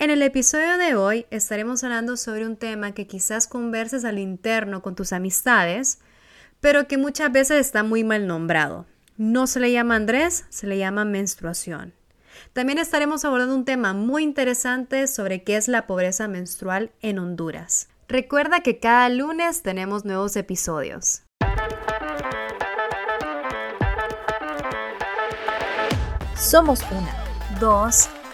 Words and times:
En 0.00 0.10
el 0.10 0.22
episodio 0.22 0.78
de 0.78 0.94
hoy 0.94 1.26
estaremos 1.32 1.82
hablando 1.82 2.16
sobre 2.16 2.46
un 2.46 2.56
tema 2.56 2.92
que 2.92 3.08
quizás 3.08 3.48
converses 3.48 4.04
al 4.04 4.20
interno 4.20 4.80
con 4.80 4.94
tus 4.94 5.12
amistades, 5.12 5.98
pero 6.60 6.86
que 6.86 6.96
muchas 6.96 7.32
veces 7.32 7.58
está 7.66 7.82
muy 7.82 8.04
mal 8.04 8.28
nombrado. 8.28 8.86
No 9.16 9.48
se 9.48 9.58
le 9.58 9.72
llama 9.72 9.96
Andrés, 9.96 10.44
se 10.50 10.68
le 10.68 10.78
llama 10.78 11.04
menstruación. 11.04 11.94
También 12.52 12.78
estaremos 12.78 13.24
abordando 13.24 13.56
un 13.56 13.64
tema 13.64 13.92
muy 13.92 14.22
interesante 14.22 15.08
sobre 15.08 15.42
qué 15.42 15.56
es 15.56 15.66
la 15.66 15.88
pobreza 15.88 16.28
menstrual 16.28 16.92
en 17.00 17.18
Honduras. 17.18 17.88
Recuerda 18.06 18.60
que 18.60 18.78
cada 18.78 19.08
lunes 19.08 19.62
tenemos 19.62 20.04
nuevos 20.04 20.36
episodios. 20.36 21.22
Somos 26.36 26.82
una, 26.92 27.12
dos, 27.58 28.08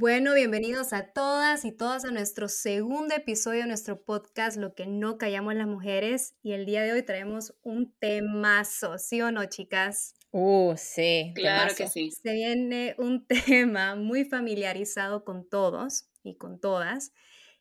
Bueno, 0.00 0.32
bienvenidos 0.32 0.92
a 0.92 1.12
todas 1.12 1.64
y 1.64 1.72
todas 1.72 2.04
a 2.04 2.12
nuestro 2.12 2.46
segundo 2.46 3.16
episodio 3.16 3.62
de 3.62 3.66
nuestro 3.66 4.00
podcast 4.00 4.56
Lo 4.56 4.72
que 4.72 4.86
no 4.86 5.18
callamos 5.18 5.56
las 5.56 5.66
mujeres 5.66 6.36
y 6.40 6.52
el 6.52 6.66
día 6.66 6.82
de 6.82 6.92
hoy 6.92 7.02
traemos 7.02 7.56
un 7.64 7.92
temazo, 7.98 8.96
¿sí 8.98 9.20
o 9.22 9.32
no, 9.32 9.44
chicas? 9.46 10.14
Uh, 10.30 10.74
sí, 10.76 11.32
claro 11.34 11.74
que 11.74 11.88
sí. 11.88 12.12
Se 12.12 12.32
viene 12.32 12.94
un 12.98 13.26
tema 13.26 13.96
muy 13.96 14.24
familiarizado 14.24 15.24
con 15.24 15.48
todos 15.48 16.08
y 16.22 16.36
con 16.36 16.60
todas 16.60 17.12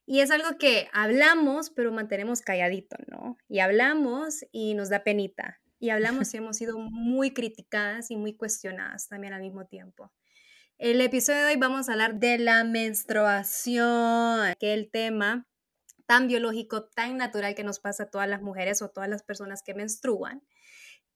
y 0.06 0.20
es 0.20 0.30
algo 0.30 0.60
que 0.60 0.90
hablamos 0.94 1.72
pero 1.72 1.92
mantenemos 1.92 2.42
calladito, 2.42 2.98
¿no? 3.08 3.40
Y 3.50 3.62
hablamos 3.62 4.46
y 4.52 4.76
nos 4.76 4.90
da 4.90 5.04
penita 5.04 5.60
y 5.80 5.90
hablamos 5.90 6.32
y 6.32 6.38
hemos 6.38 6.58
sido 6.58 6.78
muy 6.78 7.32
criticadas 7.32 8.12
y 8.12 8.16
muy 8.16 8.36
cuestionadas 8.36 9.08
también 9.08 9.34
al 9.34 9.42
mismo 9.42 9.66
tiempo. 9.66 10.12
El 10.80 11.02
episodio 11.02 11.40
de 11.40 11.54
hoy 11.54 11.56
vamos 11.56 11.90
a 11.90 11.94
hablar 11.94 12.20
de 12.20 12.38
la 12.38 12.64
menstruación, 12.64 14.54
que 14.60 14.76
el 14.76 14.92
tema 14.92 15.48
tan 16.06 16.28
biológico, 16.28 16.84
tan 16.84 17.18
natural 17.18 17.56
que 17.56 17.64
nos 17.64 17.80
pasa 17.80 18.04
a 18.04 18.10
todas 18.12 18.30
las 18.30 18.44
mujeres 18.44 18.84
o 18.84 18.90
todas 18.90 19.10
las 19.10 19.24
personas 19.24 19.64
que 19.64 19.74
menstruan. 19.74 20.44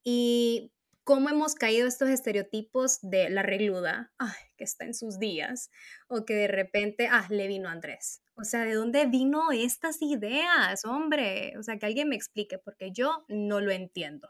Y 0.04 0.74
cómo 1.04 1.30
hemos 1.30 1.54
caído 1.54 1.88
estos 1.88 2.10
estereotipos 2.10 2.98
de 3.04 3.30
la 3.30 3.44
regluda, 3.44 4.12
que 4.58 4.64
está 4.64 4.86
en 4.86 4.96
sus 4.96 5.20
días, 5.20 5.70
o 6.08 6.26
que 6.26 6.34
de 6.34 6.48
repente, 6.48 7.08
ah, 7.12 7.28
le 7.30 7.46
vino 7.46 7.70
Andrés. 7.70 8.24
O 8.34 8.44
sea, 8.44 8.64
¿de 8.64 8.74
dónde 8.74 9.06
vino 9.06 9.52
estas 9.52 10.02
ideas, 10.02 10.86
hombre? 10.86 11.54
O 11.60 11.62
sea, 11.62 11.78
que 11.78 11.86
alguien 11.86 12.10
me 12.10 12.16
explique, 12.16 12.58
porque 12.58 12.92
yo 12.92 13.26
no 13.28 13.62
lo 13.62 13.70
entiendo. 13.70 14.28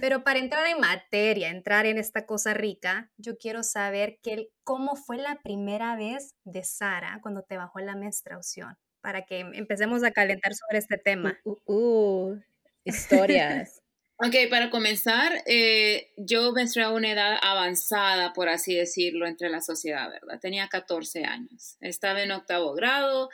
Pero 0.00 0.24
para 0.24 0.38
entrar 0.38 0.66
en 0.66 0.80
materia, 0.80 1.48
entrar 1.48 1.86
en 1.86 1.98
esta 1.98 2.26
cosa 2.26 2.54
rica, 2.54 3.10
yo 3.16 3.36
quiero 3.38 3.62
saber 3.62 4.18
que, 4.22 4.48
cómo 4.62 4.96
fue 4.96 5.16
la 5.16 5.40
primera 5.42 5.96
vez 5.96 6.34
de 6.44 6.64
Sara 6.64 7.18
cuando 7.22 7.42
te 7.42 7.56
bajó 7.56 7.80
la 7.80 7.96
menstruación, 7.96 8.76
para 9.00 9.24
que 9.24 9.40
empecemos 9.40 10.04
a 10.04 10.10
calentar 10.10 10.54
sobre 10.54 10.78
este 10.78 10.98
tema. 10.98 11.38
Uh, 11.44 11.56
uh, 11.66 12.42
historias. 12.84 13.80
Ok, 14.18 14.48
para 14.48 14.70
comenzar, 14.70 15.42
eh, 15.44 16.12
yo 16.16 16.52
menstrué 16.52 16.84
a 16.84 16.90
una 16.90 17.10
edad 17.10 17.36
avanzada, 17.42 18.32
por 18.32 18.48
así 18.48 18.72
decirlo, 18.72 19.26
entre 19.26 19.50
la 19.50 19.60
sociedad, 19.60 20.08
¿verdad? 20.08 20.38
Tenía 20.40 20.68
14 20.68 21.24
años. 21.24 21.76
Estaba 21.80 22.22
en 22.22 22.30
octavo 22.30 22.74
grado, 22.74 23.28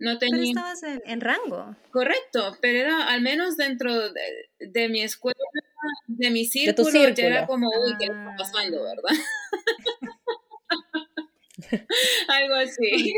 no 0.00 0.18
tenía... 0.18 0.52
Pero 0.52 0.66
estabas 0.68 1.00
en, 1.04 1.20
rango. 1.20 1.76
Correcto, 1.92 2.58
pero 2.60 2.80
era 2.80 3.06
al 3.06 3.20
menos 3.20 3.56
dentro 3.56 4.10
de, 4.58 4.88
mi 4.88 5.02
escuela, 5.02 5.38
de 6.06 6.30
mi 6.30 6.44
círculo, 6.44 6.90
ya 6.90 7.26
era 7.26 7.46
como, 7.46 7.68
uy, 7.68 7.94
¿qué 7.98 8.06
está 8.06 8.34
pasando, 8.36 8.78
ah. 8.80 8.94
verdad? 8.94 9.24
Algo 12.28 12.54
así. 12.54 13.14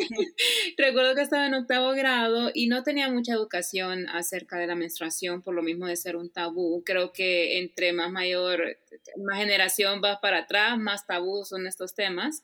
Recuerdo 0.77 1.15
que 1.15 1.22
estaba 1.22 1.47
en 1.47 1.54
octavo 1.54 1.93
grado 1.93 2.50
y 2.54 2.69
no 2.69 2.82
tenía 2.82 3.09
mucha 3.10 3.32
educación 3.32 4.09
acerca 4.09 4.59
de 4.59 4.66
la 4.66 4.75
menstruación 4.75 5.43
por 5.43 5.54
lo 5.54 5.62
mismo 5.62 5.87
de 5.87 5.97
ser 5.97 6.16
un 6.16 6.31
tabú. 6.31 6.82
Creo 6.84 7.12
que 7.12 7.59
entre 7.59 7.93
más 7.93 8.10
mayor, 8.10 8.78
más 9.16 9.38
generación 9.38 10.00
vas 10.00 10.19
para 10.21 10.41
atrás, 10.41 10.78
más 10.78 11.06
tabú 11.06 11.44
son 11.44 11.66
estos 11.66 11.94
temas. 11.94 12.43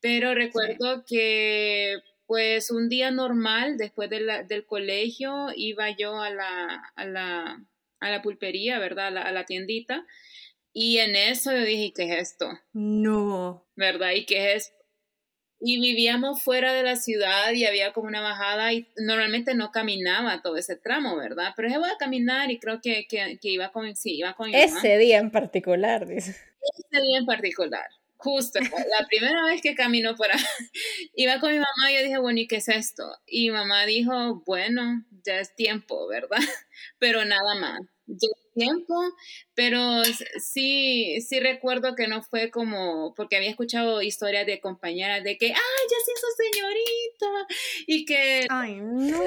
Pero 0.00 0.34
recuerdo 0.34 1.04
que 1.06 1.96
pues 2.26 2.70
un 2.70 2.88
día 2.88 3.10
normal, 3.10 3.76
después 3.76 4.08
del 4.08 4.66
colegio, 4.66 5.48
iba 5.54 5.90
yo 5.90 6.18
a 6.18 6.30
la, 6.30 6.92
a 6.94 7.04
la, 7.04 7.62
a 8.02 8.10
la 8.10 8.22
pulpería, 8.22 8.78
¿verdad? 8.78 9.06
A 9.06 9.10
la, 9.10 9.22
a 9.22 9.32
la 9.32 9.46
tiendita. 9.46 10.06
Y 10.72 10.98
en 10.98 11.16
eso 11.16 11.52
yo 11.52 11.64
dije, 11.64 11.92
¿qué 11.94 12.04
es 12.04 12.30
esto? 12.30 12.50
No. 12.72 13.66
¿Verdad? 13.76 14.12
¿Y 14.12 14.26
qué 14.26 14.54
es 14.54 14.72
y 15.64 15.80
vivíamos 15.80 16.42
fuera 16.42 16.72
de 16.72 16.82
la 16.82 16.96
ciudad 16.96 17.52
y 17.52 17.64
había 17.64 17.92
como 17.92 18.08
una 18.08 18.20
bajada 18.20 18.72
y 18.72 18.88
normalmente 18.96 19.54
no 19.54 19.70
caminaba 19.70 20.42
todo 20.42 20.56
ese 20.56 20.74
tramo, 20.74 21.16
¿verdad? 21.16 21.52
Pero 21.54 21.68
yo 21.68 21.78
voy 21.78 21.88
a 21.88 21.98
caminar 21.98 22.50
y 22.50 22.58
creo 22.58 22.80
que, 22.80 23.06
que, 23.08 23.38
iba 23.42 23.70
con, 23.70 23.94
sí, 23.94 24.16
iba 24.16 24.34
con 24.34 24.52
Ese 24.52 24.98
día 24.98 25.18
en 25.18 25.30
particular, 25.30 26.06
dice. 26.06 26.30
Ese 26.30 27.00
día 27.00 27.18
en 27.18 27.26
particular, 27.26 27.86
justo, 28.16 28.58
la 28.60 29.06
primera 29.06 29.44
vez 29.44 29.62
que 29.62 29.76
caminó 29.76 30.16
por 30.16 30.32
ahí, 30.32 30.42
iba 31.14 31.38
con 31.38 31.52
mi 31.52 31.58
mamá 31.58 31.92
y 31.92 31.94
yo 31.94 32.02
dije, 32.02 32.18
bueno, 32.18 32.40
¿y 32.40 32.48
qué 32.48 32.56
es 32.56 32.68
esto? 32.68 33.04
Y 33.24 33.50
mi 33.50 33.56
mamá 33.56 33.86
dijo, 33.86 34.42
bueno, 34.44 35.04
ya 35.24 35.38
es 35.38 35.54
tiempo, 35.54 36.08
¿verdad? 36.08 36.38
Pero 36.98 37.24
nada 37.24 37.54
más 37.60 37.78
tiempo, 38.54 38.94
pero 39.54 40.02
sí, 40.40 41.20
sí 41.20 41.40
recuerdo 41.40 41.94
que 41.94 42.08
no 42.08 42.22
fue 42.22 42.50
como, 42.50 43.14
porque 43.14 43.36
había 43.36 43.50
escuchado 43.50 44.00
historias 44.00 44.46
de 44.46 44.60
compañeras 44.60 45.22
de 45.24 45.36
que, 45.36 45.46
¡ay, 45.46 45.54
ya 45.54 45.96
se 46.04 46.12
hizo 46.12 46.26
señorita! 46.36 47.46
Y 47.86 48.04
que... 48.06 48.46
¡Ay, 48.48 48.76
no! 48.76 49.22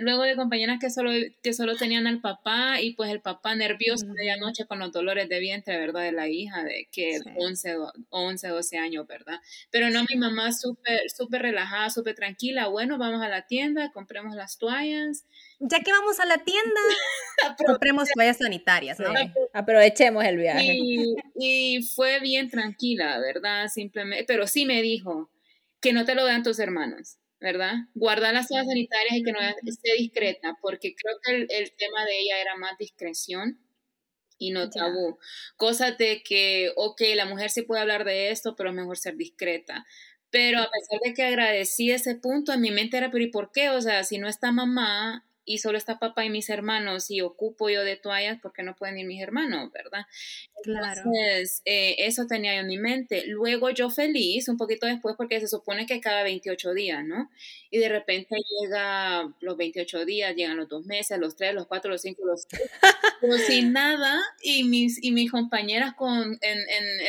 luego 0.00 0.22
de 0.22 0.36
compañeras 0.36 0.78
que 0.80 0.90
solo, 0.90 1.10
que 1.42 1.52
solo 1.54 1.76
tenían 1.76 2.06
al 2.06 2.20
papá 2.20 2.80
y 2.80 2.94
pues 2.94 3.10
el 3.10 3.20
papá 3.20 3.54
nervioso 3.54 4.06
de 4.06 4.30
anoche 4.30 4.66
con 4.66 4.78
los 4.78 4.92
dolores 4.92 5.28
de 5.28 5.40
vientre, 5.40 5.78
¿verdad? 5.78 6.02
De 6.02 6.12
la 6.12 6.28
hija, 6.28 6.62
de 6.62 6.88
que 6.92 7.20
11, 7.36 7.76
11, 8.10 8.48
12 8.48 8.78
años, 8.78 9.06
¿verdad? 9.06 9.40
Pero 9.70 9.90
no, 9.90 10.04
mi 10.08 10.16
mamá 10.16 10.52
súper, 10.52 11.10
súper 11.10 11.42
relajada, 11.42 11.90
súper 11.90 12.14
tranquila, 12.14 12.68
bueno, 12.68 12.98
vamos 12.98 13.22
a 13.22 13.28
la 13.28 13.46
tienda, 13.46 13.92
compremos 13.92 14.34
las 14.34 14.58
toallas 14.58 15.24
ya 15.60 15.80
que 15.80 15.92
vamos 15.92 16.20
a 16.20 16.26
la 16.26 16.38
tienda, 16.38 16.80
compremos 17.66 17.93
toallas 18.14 18.38
sanitarias, 18.38 18.98
¿no? 18.98 19.12
Aprovechemos 19.52 20.24
el 20.24 20.36
viaje. 20.36 20.76
Y, 21.36 21.82
fue 21.94 22.20
bien 22.20 22.50
tranquila, 22.50 23.18
¿verdad? 23.18 23.68
Simplemente, 23.68 24.24
pero 24.26 24.46
sí 24.46 24.66
me 24.66 24.82
dijo 24.82 25.30
que 25.80 25.92
no 25.92 26.04
te 26.04 26.14
lo 26.14 26.24
vean 26.24 26.42
tus 26.42 26.58
hermanos, 26.58 27.18
¿verdad? 27.40 27.74
Guardar 27.94 28.34
las 28.34 28.48
toallas 28.48 28.66
sanitarias 28.66 29.16
y 29.16 29.22
que 29.22 29.32
no 29.32 29.38
esté 29.40 29.92
discreta, 29.98 30.56
porque 30.60 30.94
creo 30.94 31.16
que 31.22 31.46
el, 31.56 31.72
tema 31.76 32.04
de 32.04 32.18
ella 32.18 32.40
era 32.40 32.56
más 32.56 32.76
discreción 32.78 33.60
y 34.38 34.50
no 34.50 34.70
tabú. 34.70 35.18
Cosa 35.56 35.92
de 35.92 36.22
que, 36.22 36.72
ok, 36.76 37.00
la 37.14 37.26
mujer 37.26 37.50
sí 37.50 37.62
puede 37.62 37.82
hablar 37.82 38.04
de 38.04 38.30
esto, 38.30 38.56
pero 38.56 38.70
es 38.70 38.76
mejor 38.76 38.96
ser 38.96 39.16
discreta. 39.16 39.84
Pero 40.30 40.58
a 40.58 40.68
pesar 40.68 41.00
de 41.04 41.14
que 41.14 41.22
agradecí 41.22 41.92
ese 41.92 42.16
punto, 42.16 42.52
en 42.52 42.60
mi 42.60 42.70
mente 42.70 42.96
era, 42.96 43.10
pero 43.10 43.22
¿y 43.22 43.30
por 43.30 43.52
qué? 43.52 43.70
O 43.70 43.80
sea, 43.80 44.02
si 44.02 44.18
no 44.18 44.26
está 44.28 44.50
mamá, 44.50 45.24
y 45.44 45.58
solo 45.58 45.78
está 45.78 45.98
papá 45.98 46.24
y 46.24 46.30
mis 46.30 46.48
hermanos 46.48 47.10
y 47.10 47.20
ocupo 47.20 47.68
yo 47.68 47.84
de 47.84 47.96
toallas 47.96 48.38
porque 48.40 48.62
no 48.62 48.74
pueden 48.74 48.98
ir 48.98 49.06
mis 49.06 49.22
hermanos, 49.22 49.70
¿verdad? 49.72 50.06
Claro. 50.62 51.02
Entonces, 51.04 51.62
eh, 51.64 51.96
eso 51.98 52.26
tenía 52.26 52.54
yo 52.54 52.60
en 52.60 52.68
mi 52.68 52.78
mente. 52.78 53.24
Luego 53.26 53.70
yo 53.70 53.90
feliz, 53.90 54.48
un 54.48 54.56
poquito 54.56 54.86
después, 54.86 55.14
porque 55.16 55.40
se 55.40 55.48
supone 55.48 55.86
que 55.86 56.00
cada 56.00 56.22
28 56.22 56.72
días, 56.72 57.04
¿no? 57.04 57.30
Y 57.70 57.78
de 57.78 57.88
repente 57.88 58.34
llega 58.60 59.32
los 59.40 59.56
28 59.56 60.04
días, 60.04 60.34
llegan 60.34 60.56
los 60.56 60.68
dos 60.68 60.86
meses, 60.86 61.18
los 61.18 61.36
tres, 61.36 61.54
los 61.54 61.66
cuatro, 61.66 61.90
los 61.90 62.00
cinco, 62.00 62.24
los 62.24 62.46
seis, 62.48 62.62
como 63.20 63.34
sin 63.34 63.72
nada, 63.72 64.20
y 64.42 64.64
mis, 64.64 65.02
y 65.02 65.12
mis 65.12 65.30
compañeras 65.30 65.94
con, 65.94 66.38
en, 66.40 66.58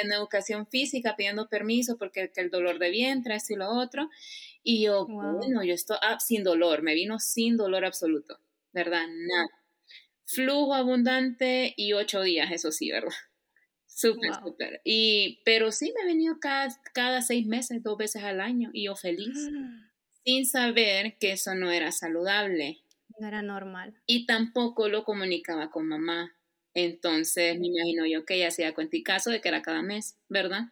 en, 0.02 0.12
educación 0.12 0.68
física 0.68 1.16
pidiendo 1.16 1.48
permiso 1.50 1.98
porque 1.98 2.32
el 2.36 2.50
dolor 2.50 2.80
de 2.80 2.90
vientre, 2.90 3.36
esto 3.36 3.54
y 3.54 3.58
lo 3.58 3.70
otro. 3.70 4.10
Y 4.68 4.84
yo, 4.84 5.06
bueno, 5.06 5.64
yo 5.64 5.76
estoy 5.76 5.98
ah, 6.02 6.20
sin 6.20 6.44
dolor, 6.44 6.82
me 6.82 6.96
vino 6.96 7.20
sin 7.20 7.56
dolor 7.56 7.86
absoluto, 7.86 8.40
¿verdad? 8.74 9.06
Nada. 9.08 9.48
Flujo 10.26 10.74
abundante 10.74 11.76
y 11.78 11.94
ocho 11.94 12.24
días, 12.24 12.52
eso 12.52 12.72
sí, 12.72 12.90
¿verdad? 12.90 13.14
Súper, 13.86 14.34
súper. 14.44 14.82
Y, 14.84 15.42
pero 15.46 15.72
sí 15.72 15.94
me 15.96 16.02
he 16.02 16.06
venido 16.14 16.40
cada, 16.42 16.68
cada 16.94 17.22
seis 17.22 17.46
meses, 17.46 17.84
dos 17.84 17.96
veces 17.96 18.24
al 18.24 18.42
año, 18.42 18.72
y 18.74 18.86
yo 18.86 18.96
feliz, 18.96 19.38
sin 20.26 20.46
saber 20.48 21.16
que 21.20 21.34
eso 21.34 21.54
no 21.54 21.72
era 21.72 21.92
saludable. 21.92 22.80
No 23.20 23.28
era 23.28 23.44
normal. 23.44 23.94
Y 24.08 24.26
tampoco 24.26 24.90
lo 24.90 25.04
comunicaba 25.06 25.70
con 25.70 25.88
mamá. 25.88 26.36
Entonces, 26.74 27.58
me 27.60 27.68
imagino 27.68 28.06
yo 28.08 28.26
que 28.26 28.36
ella 28.36 28.52
se 28.52 28.64
da 28.64 28.74
cuenta 28.74 28.98
y 28.98 29.04
caso 29.04 29.30
de 29.30 29.42
que 29.42 29.48
era 29.48 29.62
cada 29.62 29.84
mes, 29.84 30.18
¿verdad? 30.28 30.72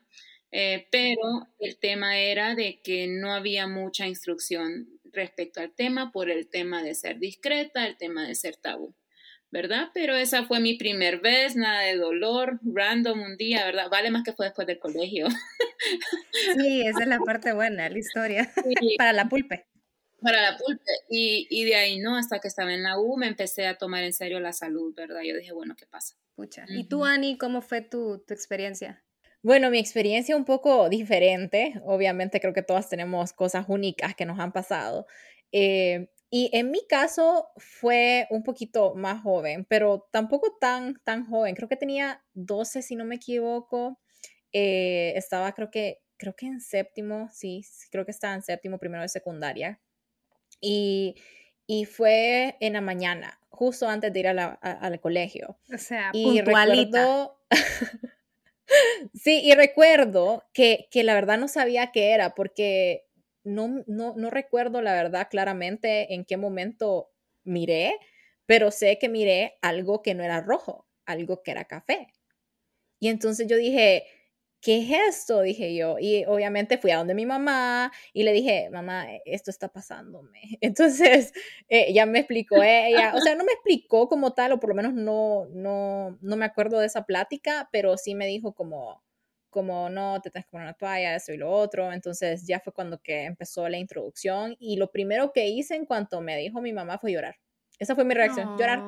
Eh, 0.56 0.88
pero 0.92 1.48
el 1.58 1.78
tema 1.78 2.20
era 2.20 2.54
de 2.54 2.80
que 2.84 3.08
no 3.08 3.34
había 3.34 3.68
mucha 3.68 4.08
instrucción 4.08 4.88
respecto 5.04 5.62
al 5.62 5.74
tema 5.74 6.12
por 6.12 6.30
el 6.30 6.48
tema 6.48 6.84
de 6.84 6.94
ser 6.94 7.18
discreta, 7.18 7.88
el 7.88 7.98
tema 7.98 8.28
de 8.28 8.36
ser 8.36 8.56
tabú. 8.56 8.94
¿verdad? 9.50 9.90
Pero 9.94 10.16
esa 10.16 10.46
fue 10.46 10.60
mi 10.60 10.74
primer 10.78 11.20
vez, 11.20 11.56
nada 11.56 11.82
de 11.82 11.96
dolor, 11.96 12.60
random 12.64 13.22
un 13.22 13.38
día, 13.38 13.64
¿verdad? 13.66 13.88
Vale 13.92 14.10
más 14.10 14.24
que 14.24 14.34
fue 14.34 14.48
después 14.48 14.66
del 14.66 14.80
colegio. 14.80 15.28
Sí, 16.58 16.82
esa 16.82 17.02
es 17.02 17.08
la 17.08 17.20
parte 17.20 17.54
buena, 17.54 17.88
la 17.88 17.98
historia, 17.98 18.52
para 18.98 19.14
la 19.14 19.30
pulpe. 19.30 19.68
Para 20.22 20.42
la 20.42 20.58
pulpe. 20.58 20.92
Y, 21.08 21.46
y, 21.52 21.66
de 21.66 21.76
ahí, 21.76 22.00
¿no? 22.00 22.18
Hasta 22.18 22.40
que 22.40 22.48
estaba 22.48 22.74
en 22.74 22.82
la 22.82 22.98
U 22.98 23.16
me 23.18 23.28
empecé 23.28 23.68
a 23.68 23.78
tomar 23.78 24.04
en 24.04 24.14
serio 24.14 24.40
la 24.40 24.54
salud, 24.54 24.94
¿verdad? 24.96 25.22
Yo 25.24 25.36
dije, 25.36 25.52
bueno, 25.52 25.76
¿qué 25.78 25.86
pasa? 25.86 26.16
Pucha. 26.36 26.66
¿Y 26.70 26.86
tú, 26.86 27.06
Ani, 27.06 27.38
cómo 27.38 27.62
fue 27.62 27.82
tu, 27.82 28.24
tu 28.26 28.34
experiencia? 28.34 29.04
Bueno, 29.44 29.70
mi 29.70 29.78
experiencia 29.78 30.38
un 30.38 30.46
poco 30.46 30.88
diferente. 30.88 31.74
Obviamente 31.84 32.40
creo 32.40 32.54
que 32.54 32.64
todas 32.64 32.88
tenemos 32.88 33.34
cosas 33.34 33.66
únicas 33.68 34.16
que 34.16 34.26
nos 34.26 34.40
han 34.40 34.54
pasado. 34.54 35.06
Eh, 35.52 36.08
y 36.30 36.50
en 36.54 36.72
mi 36.72 36.88
caso 36.88 37.50
fue 37.58 38.26
un 38.32 38.42
poquito 38.42 38.96
más 38.96 39.22
joven, 39.22 39.66
pero 39.70 40.08
tampoco 40.12 40.58
tan, 40.60 40.96
tan 41.04 41.28
joven. 41.28 41.56
Creo 41.56 41.68
que 41.68 41.76
tenía 41.76 42.24
12, 42.34 42.82
si 42.82 42.96
no 42.96 43.04
me 43.04 43.16
equivoco. 43.16 44.00
Eh, 44.54 45.14
estaba, 45.16 45.52
creo 45.52 45.70
que, 45.70 46.00
creo 46.18 46.36
que 46.36 46.48
en 46.48 46.62
séptimo, 46.62 47.30
sí, 47.32 47.66
creo 47.92 48.06
que 48.06 48.12
estaba 48.12 48.34
en 48.34 48.44
séptimo, 48.44 48.80
primero 48.80 49.04
de 49.04 49.10
secundaria. 49.10 49.82
Y, 50.62 51.16
y 51.68 51.84
fue 51.84 52.56
en 52.62 52.74
la 52.74 52.82
mañana, 52.82 53.40
justo 53.50 53.90
antes 53.90 54.14
de 54.14 54.20
ir 54.22 54.28
al 54.30 55.00
colegio. 55.02 55.58
O 55.74 55.78
sea, 55.78 56.12
y 56.14 56.40
recuerdo, 56.42 57.38
sí, 59.14 59.42
y 59.44 59.54
recuerdo 59.56 60.44
que, 60.54 60.88
que 60.92 61.04
la 61.04 61.14
verdad 61.16 61.38
no 61.38 61.48
sabía 61.48 61.92
qué 61.92 62.12
era, 62.12 62.36
porque 62.36 63.06
no, 63.44 63.84
no, 63.88 64.14
no 64.16 64.30
recuerdo 64.30 64.82
la 64.82 64.94
verdad 64.94 65.28
claramente 65.30 66.14
en 66.14 66.26
qué 66.26 66.38
momento 66.38 67.12
miré, 67.44 67.96
pero 68.46 68.72
sé 68.72 68.98
que 69.00 69.10
miré 69.10 69.58
algo 69.62 70.02
que 70.02 70.14
no 70.16 70.24
era 70.24 70.42
rojo, 70.42 70.88
algo 71.06 71.42
que 71.44 71.52
era 71.52 71.66
café. 71.66 72.08
Y 73.00 73.10
entonces 73.10 73.48
yo 73.48 73.58
dije, 73.58 74.06
¿qué 74.64 74.78
es 74.80 75.16
esto? 75.16 75.42
Dije 75.42 75.76
yo. 75.76 75.98
Y 76.00 76.26
obviamente 76.26 76.78
fui 76.78 76.92
a 76.92 76.98
donde 76.98 77.14
mi 77.14 77.26
mamá 77.26 77.92
y 78.14 78.24
le 78.24 78.32
dije, 78.32 78.70
mamá, 78.72 79.12
e, 79.14 79.22
esto 79.26 79.52
está 79.52 79.68
pasándome. 79.68 80.40
Entonces 80.62 81.34
eh, 81.68 81.94
ya 81.94 82.06
me 82.06 82.20
explicó 82.20 82.64
ella, 82.64 83.14
o 83.16 83.20
sea, 83.20 83.36
no 83.36 83.44
me 83.44 83.52
explicó 83.52 84.08
como 84.08 84.34
tal, 84.34 84.54
o 84.54 84.60
por 84.60 84.70
lo 84.70 84.76
menos 84.76 84.94
no, 84.94 85.48
no, 85.52 86.18
no 86.22 86.36
me 86.38 86.46
acuerdo 86.46 86.80
de 86.80 86.88
esa 86.88 87.06
plática, 87.06 87.70
pero 87.72 87.98
sí 87.98 88.16
me 88.16 88.26
dijo 88.26 88.54
como, 88.54 89.04
como 89.50 89.90
no, 89.90 90.22
te 90.22 90.32
tienes 90.32 90.46
que 90.46 90.52
poner 90.52 90.68
una 90.68 90.78
toalla, 90.78 91.16
eso 91.16 91.34
y 91.34 91.38
lo 91.38 91.52
otro. 91.52 91.92
Entonces 91.92 92.48
ya 92.48 92.62
fue 92.62 92.74
cuando 92.74 93.00
que 93.02 93.24
empezó 93.26 93.68
la 93.68 93.78
introducción 93.78 94.56
y 94.60 94.78
lo 94.78 94.92
primero 94.92 95.34
que 95.34 95.50
hice 95.50 95.76
en 95.76 95.86
cuanto 95.86 96.22
me 96.22 96.38
dijo 96.38 96.62
mi 96.62 96.72
mamá 96.74 96.98
fue 96.98 97.12
llorar. 97.12 97.36
Esa 97.80 97.96
fue 97.96 98.06
mi 98.06 98.14
reacción, 98.14 98.58
llorar. 98.58 98.80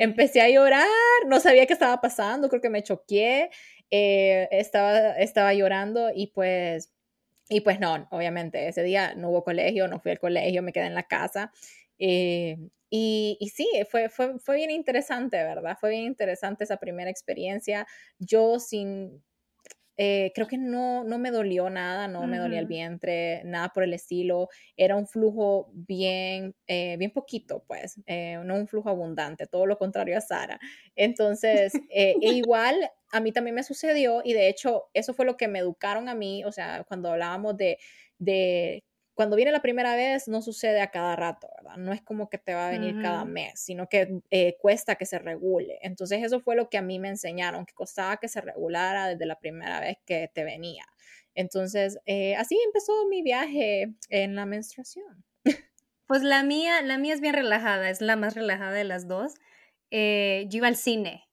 Empecé 0.00 0.40
a 0.40 0.48
llorar, 0.48 0.86
no 1.26 1.40
sabía 1.40 1.66
qué 1.66 1.72
estaba 1.72 2.00
pasando, 2.00 2.48
creo 2.48 2.62
que 2.62 2.70
me 2.70 2.82
choqué, 2.82 3.50
eh, 3.90 4.48
estaba, 4.52 5.18
estaba 5.18 5.54
llorando 5.54 6.10
y 6.14 6.28
pues, 6.28 6.92
y 7.48 7.60
pues 7.62 7.80
no, 7.80 8.08
obviamente 8.10 8.68
ese 8.68 8.82
día 8.82 9.14
no 9.16 9.30
hubo 9.30 9.44
colegio, 9.44 9.88
no 9.88 10.00
fui 10.00 10.12
al 10.12 10.20
colegio, 10.20 10.62
me 10.62 10.72
quedé 10.72 10.86
en 10.86 10.94
la 10.94 11.04
casa. 11.04 11.52
Eh, 11.98 12.56
y, 12.90 13.36
y, 13.40 13.48
sí, 13.50 13.68
fue, 13.90 14.08
fue, 14.08 14.38
fue 14.40 14.56
bien 14.56 14.70
interesante, 14.70 15.36
¿verdad? 15.38 15.76
Fue 15.80 15.90
bien 15.90 16.04
interesante 16.04 16.64
esa 16.64 16.78
primera 16.78 17.10
experiencia. 17.10 17.86
Yo 18.18 18.58
sin, 18.58 19.22
eh, 20.02 20.32
creo 20.34 20.46
que 20.46 20.56
no, 20.56 21.04
no 21.04 21.18
me 21.18 21.30
dolió 21.30 21.68
nada, 21.68 22.08
no 22.08 22.26
me 22.26 22.38
dolía 22.38 22.58
el 22.58 22.64
vientre, 22.64 23.42
nada 23.44 23.68
por 23.68 23.82
el 23.82 23.92
estilo. 23.92 24.48
Era 24.74 24.96
un 24.96 25.06
flujo 25.06 25.68
bien, 25.74 26.54
eh, 26.66 26.96
bien 26.98 27.10
poquito, 27.10 27.64
pues, 27.66 28.00
eh, 28.06 28.38
no 28.42 28.54
un 28.54 28.66
flujo 28.66 28.88
abundante, 28.88 29.46
todo 29.46 29.66
lo 29.66 29.76
contrario 29.76 30.16
a 30.16 30.22
Sara. 30.22 30.58
Entonces, 30.96 31.74
e 31.90 32.16
igual 32.22 32.90
a 33.12 33.20
mí 33.20 33.30
también 33.30 33.56
me 33.56 33.62
sucedió 33.62 34.22
y 34.24 34.32
de 34.32 34.48
hecho 34.48 34.88
eso 34.94 35.12
fue 35.12 35.26
lo 35.26 35.36
que 35.36 35.48
me 35.48 35.58
educaron 35.58 36.08
a 36.08 36.14
mí, 36.14 36.44
o 36.44 36.52
sea, 36.52 36.82
cuando 36.88 37.10
hablábamos 37.10 37.58
de, 37.58 37.76
de 38.18 38.82
cuando 39.20 39.36
viene 39.36 39.52
la 39.52 39.60
primera 39.60 39.96
vez 39.96 40.28
no 40.28 40.40
sucede 40.40 40.80
a 40.80 40.90
cada 40.90 41.14
rato, 41.14 41.46
¿verdad? 41.58 41.76
No 41.76 41.92
es 41.92 42.00
como 42.00 42.30
que 42.30 42.38
te 42.38 42.54
va 42.54 42.68
a 42.68 42.70
venir 42.70 43.02
cada 43.02 43.26
mes, 43.26 43.60
sino 43.60 43.86
que 43.86 44.22
eh, 44.30 44.56
cuesta 44.58 44.94
que 44.94 45.04
se 45.04 45.18
regule. 45.18 45.78
Entonces 45.82 46.22
eso 46.22 46.40
fue 46.40 46.56
lo 46.56 46.70
que 46.70 46.78
a 46.78 46.82
mí 46.82 46.98
me 46.98 47.10
enseñaron, 47.10 47.66
que 47.66 47.74
costaba 47.74 48.16
que 48.16 48.28
se 48.28 48.40
regulara 48.40 49.08
desde 49.08 49.26
la 49.26 49.38
primera 49.38 49.78
vez 49.78 49.98
que 50.06 50.30
te 50.34 50.42
venía. 50.42 50.86
Entonces 51.34 51.98
eh, 52.06 52.34
así 52.36 52.58
empezó 52.64 53.06
mi 53.10 53.20
viaje 53.20 53.92
en 54.08 54.36
la 54.36 54.46
menstruación. 54.46 55.22
Pues 56.06 56.22
la 56.22 56.42
mía, 56.42 56.80
la 56.80 56.96
mía 56.96 57.12
es 57.12 57.20
bien 57.20 57.34
relajada, 57.34 57.90
es 57.90 58.00
la 58.00 58.16
más 58.16 58.34
relajada 58.34 58.72
de 58.72 58.84
las 58.84 59.06
dos. 59.06 59.34
Eh, 59.90 60.46
yo 60.48 60.56
iba 60.56 60.68
al 60.68 60.76
cine 60.76 61.28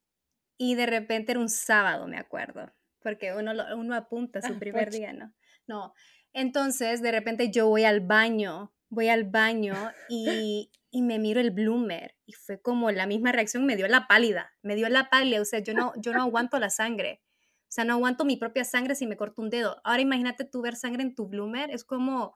y 0.57 0.75
de 0.75 0.87
repente 0.87 1.31
era 1.31 1.39
un 1.39 1.47
sábado, 1.47 2.05
me 2.09 2.17
acuerdo, 2.17 2.69
porque 2.99 3.33
uno, 3.33 3.53
uno 3.77 3.95
apunta 3.95 4.41
su 4.41 4.51
ah, 4.51 4.59
primer 4.59 4.91
día, 4.91 5.13
¿no? 5.13 5.33
No, 5.67 5.93
entonces, 6.33 7.01
de 7.01 7.11
repente 7.11 7.51
yo 7.51 7.67
voy 7.67 7.83
al 7.83 8.01
baño, 8.01 8.73
voy 8.89 9.09
al 9.09 9.23
baño 9.23 9.75
y, 10.09 10.71
y, 10.91 11.01
me 11.01 11.19
miro 11.19 11.39
el 11.39 11.51
bloomer 11.51 12.15
y 12.25 12.33
fue 12.33 12.61
como 12.61 12.91
la 12.91 13.05
misma 13.05 13.31
reacción, 13.31 13.65
me 13.65 13.75
dio 13.75 13.87
la 13.87 14.07
pálida, 14.07 14.53
me 14.61 14.75
dio 14.75 14.89
la 14.89 15.09
pálida, 15.09 15.41
o 15.41 15.45
sea, 15.45 15.59
yo 15.59 15.73
no, 15.73 15.93
yo 15.97 16.13
no 16.13 16.21
aguanto 16.21 16.59
la 16.59 16.69
sangre, 16.69 17.21
o 17.63 17.71
sea, 17.71 17.83
no 17.83 17.93
aguanto 17.93 18.23
mi 18.23 18.37
propia 18.37 18.63
sangre 18.63 18.95
si 18.95 19.07
me 19.07 19.17
corto 19.17 19.41
un 19.41 19.49
dedo. 19.49 19.81
Ahora 19.83 20.01
imagínate 20.01 20.45
tú 20.45 20.61
ver 20.61 20.75
sangre 20.75 21.03
en 21.03 21.15
tu 21.15 21.27
bloomer, 21.27 21.69
es 21.69 21.83
como 21.83 22.33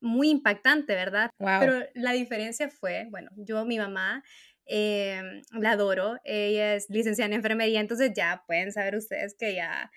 muy 0.00 0.30
impactante, 0.30 0.94
¿verdad? 0.94 1.30
Pero 1.38 1.86
la 1.94 2.12
diferencia 2.12 2.68
fue, 2.68 3.06
bueno, 3.10 3.30
yo, 3.36 3.64
mi 3.64 3.78
mamá, 3.78 4.24
eh, 4.66 5.22
la 5.52 5.72
adoro, 5.72 6.18
ella 6.24 6.74
es 6.74 6.90
licenciada 6.90 7.26
en 7.26 7.34
enfermería, 7.34 7.80
entonces 7.80 8.12
ya 8.14 8.42
pueden 8.46 8.72
saber 8.72 8.96
ustedes 8.96 9.34
que 9.38 9.54
ya, 9.54 9.90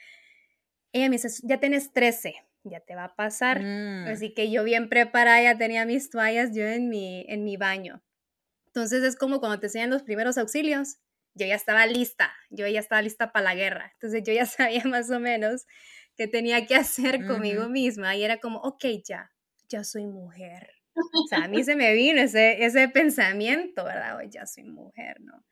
ella 0.92 1.10
me 1.10 1.16
dice, 1.16 1.30
ya 1.44 1.60
tienes 1.60 1.92
13 1.92 2.36
ya 2.70 2.80
te 2.80 2.96
va 2.96 3.06
a 3.06 3.16
pasar. 3.16 3.62
Mm. 3.62 4.08
Así 4.08 4.34
que 4.34 4.50
yo 4.52 4.64
bien 4.64 4.90
preparada 4.90 5.42
ya 5.42 5.58
tenía 5.58 5.86
mis 5.86 6.10
toallas 6.10 6.56
yo 6.56 6.66
en 6.66 6.90
mi, 6.90 7.26
en 7.28 7.44
mi 7.44 7.58
baño. 7.58 8.04
Entonces 8.68 9.04
es 9.04 9.16
como 9.16 9.40
cuando 9.40 9.60
te 9.60 9.68
enseñan 9.68 9.90
los 9.90 10.04
primeros 10.04 10.38
auxilios. 10.38 10.98
Yo 11.34 11.46
ya 11.46 11.56
estaba 11.56 11.86
lista, 11.86 12.34
yo 12.50 12.68
ya 12.68 12.80
estaba 12.80 13.02
lista 13.02 13.32
para 13.32 13.44
la 13.44 13.56
guerra. 13.56 13.92
Entonces 13.94 14.24
yo 14.26 14.34
ya 14.34 14.46
sabía 14.46 14.84
más 14.86 15.10
o 15.12 15.20
menos 15.20 15.66
qué 16.16 16.28
tenía 16.28 16.66
que 16.66 16.76
hacer 16.76 17.26
conmigo 17.26 17.70
misma 17.70 18.16
y 18.16 18.24
era 18.24 18.38
como, 18.38 18.60
ok, 18.60 18.86
ya, 19.08 19.32
ya 19.70 19.84
soy 19.84 20.08
mujer. 20.08 20.72
O 20.96 21.28
sea, 21.28 21.44
a 21.44 21.48
mí 21.48 21.64
se 21.64 21.76
me 21.76 21.94
vino 21.94 22.22
ese, 22.22 22.66
ese 22.66 22.90
pensamiento, 22.90 23.84
¿verdad? 23.84 24.18
Hoy 24.18 24.30
ya 24.32 24.48
soy 24.48 24.64
mujer, 24.64 25.22
¿no? 25.22 25.46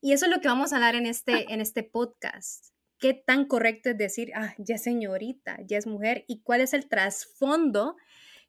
Y 0.00 0.12
eso 0.12 0.26
es 0.26 0.30
lo 0.30 0.40
que 0.40 0.48
vamos 0.48 0.72
a 0.72 0.76
hablar 0.76 0.94
en 0.94 1.06
este, 1.06 1.52
en 1.52 1.60
este 1.60 1.82
podcast 1.82 2.73
qué 3.04 3.12
tan 3.12 3.44
correcto 3.44 3.90
es 3.90 3.98
decir, 3.98 4.32
ah, 4.34 4.54
ya 4.56 4.76
es 4.76 4.82
señorita, 4.82 5.58
ya 5.66 5.76
es 5.76 5.86
mujer, 5.86 6.24
y 6.26 6.40
cuál 6.40 6.62
es 6.62 6.72
el 6.72 6.88
trasfondo 6.88 7.96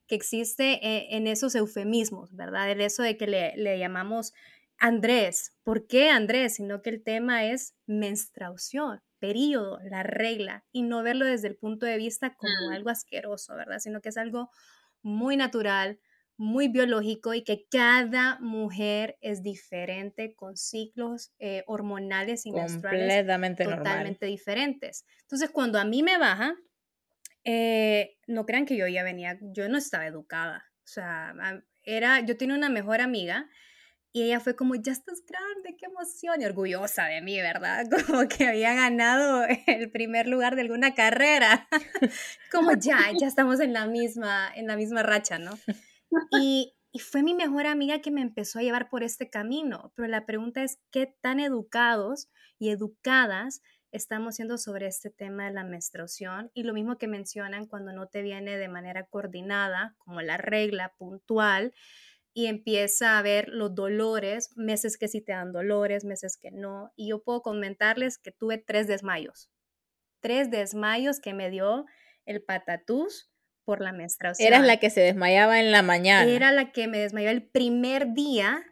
que 0.07 0.15
existe 0.15 0.79
eh, 0.81 1.17
en, 1.17 1.27
esos 1.27 1.55
eufemismos, 1.55 2.33
¿verdad? 2.33 2.71
El 2.71 2.79
eso 2.79 3.03
de 3.03 3.17
que 3.17 3.27
le, 3.27 3.77
llamamos 3.77 4.31
Andrés. 4.77 5.57
¿Por 5.63 5.87
qué 5.87 6.09
Andrés? 6.09 6.55
Sino 6.55 6.81
que 6.81 6.89
el 6.89 7.03
tema 7.03 7.43
es 7.43 7.75
menstruación, 7.85 9.01
periodo, 9.19 9.79
la 9.89 10.03
regla, 10.03 10.63
y 10.71 10.83
no 10.83 11.03
verlo 11.03 11.25
desde 11.25 11.49
el 11.49 11.57
punto 11.57 11.85
de 11.85 11.97
vista 11.97 12.37
como 12.37 12.71
algo 12.71 12.89
asqueroso, 12.89 13.57
¿verdad? 13.57 13.79
Sino 13.79 13.99
que 13.99 14.07
es 14.07 14.15
algo 14.15 14.51
muy 15.01 15.35
natural, 15.35 15.99
muy 16.37 16.67
biológico 16.67 17.33
y 17.33 17.43
que 17.43 17.65
cada 17.69 18.37
mujer 18.39 19.17
es 19.21 19.41
diferente 19.41 20.35
con 20.35 20.57
ciclos 20.57 21.31
eh, 21.39 21.63
hormonales 21.67 22.45
y 22.45 22.51
menstruales 22.51 23.25
totalmente 23.57 24.25
diferentes. 24.25 25.05
Entonces, 25.21 25.49
cuando 25.49 25.79
a 25.79 25.85
mí 25.85 26.03
me 26.03 26.17
baja, 26.17 26.55
eh, 27.43 28.17
no 28.27 28.45
crean 28.45 28.65
que 28.65 28.75
yo 28.75 28.87
ya 28.87 29.03
venía, 29.03 29.37
yo 29.41 29.69
no 29.69 29.77
estaba 29.77 30.07
educada. 30.07 30.65
O 30.83 30.87
sea, 30.87 31.33
era, 31.83 32.19
yo 32.25 32.37
tenía 32.37 32.55
una 32.55 32.69
mejor 32.69 33.01
amiga 33.01 33.47
y 34.15 34.23
ella 34.23 34.39
fue 34.39 34.55
como, 34.55 34.75
ya 34.75 34.93
estás 34.93 35.23
grande, 35.27 35.75
qué 35.77 35.87
emoción, 35.87 36.41
y 36.41 36.45
orgullosa 36.45 37.03
de 37.05 37.21
mí, 37.21 37.37
¿verdad? 37.41 37.85
Como 38.07 38.29
que 38.29 38.47
había 38.47 38.73
ganado 38.73 39.43
el 39.67 39.91
primer 39.91 40.27
lugar 40.27 40.55
de 40.55 40.61
alguna 40.61 40.95
carrera. 40.95 41.67
Como 42.49 42.71
ya, 42.79 42.97
ya 43.19 43.27
estamos 43.27 43.59
en 43.59 43.73
la 43.73 43.87
misma, 43.87 44.49
en 44.55 44.67
la 44.67 44.77
misma 44.77 45.03
racha, 45.03 45.37
¿no? 45.37 45.51
Y, 46.31 46.73
fue 46.97 47.23
mi 47.23 47.33
mejor 47.33 47.67
amiga 47.67 47.99
que 47.99 48.09
me 48.09 48.21
empezó 48.21 48.59
a 48.59 48.61
llevar 48.61 48.89
por 48.89 49.03
este 49.03 49.29
camino. 49.29 49.91
Pero 49.95 50.07
la 50.07 50.25
pregunta 50.25 50.63
es, 50.63 50.79
¿qué 50.91 51.13
tan 51.21 51.41
educados 51.41 52.29
y 52.57 52.69
educadas 52.69 53.61
estamos 53.91 54.35
siendo 54.35 54.57
sobre 54.57 54.87
este 54.87 55.09
tema 55.09 55.45
de 55.45 55.51
la 55.51 55.65
menstruación? 55.65 56.51
Y 56.53 56.63
lo 56.63 56.73
mismo 56.73 56.97
que 56.97 57.09
mencionan 57.09 57.67
cuando 57.67 57.91
no 57.91 58.07
te 58.07 58.21
viene 58.21 58.57
de 58.57 58.69
manera 58.69 59.07
coordinada, 59.07 59.93
como 59.97 60.21
la 60.21 60.37
regla 60.37 60.93
puntual, 60.97 61.73
y 62.33 62.47
empieza 62.47 63.17
a 63.17 63.21
ver 63.21 63.49
los 63.49 63.75
dolores, 63.75 64.51
meses 64.55 64.97
que 64.97 65.09
sí 65.09 65.19
te 65.21 65.33
dan 65.33 65.51
dolores, 65.51 66.05
meses 66.05 66.37
que 66.37 66.51
no. 66.51 66.93
Y 66.95 67.09
yo 67.09 67.23
puedo 67.23 67.41
comentarles 67.41 68.17
que 68.17 68.31
tuve 68.31 68.57
tres 68.57 68.87
desmayos. 68.87 69.49
Tres 70.21 70.49
desmayos 70.49 71.19
que 71.19 71.33
me 71.33 71.49
dio 71.49 71.85
el 72.25 72.41
patatús 72.41 73.31
por 73.65 73.81
la 73.81 73.91
menstruación. 73.91 74.47
Eras 74.47 74.65
la 74.65 74.77
que 74.77 74.89
se 74.89 75.01
desmayaba 75.01 75.59
en 75.59 75.71
la 75.71 75.81
mañana. 75.81 76.31
Era 76.31 76.51
la 76.51 76.71
que 76.71 76.87
me 76.87 76.99
desmayó 76.99 77.29
el 77.29 77.43
primer 77.43 78.13
día 78.13 78.63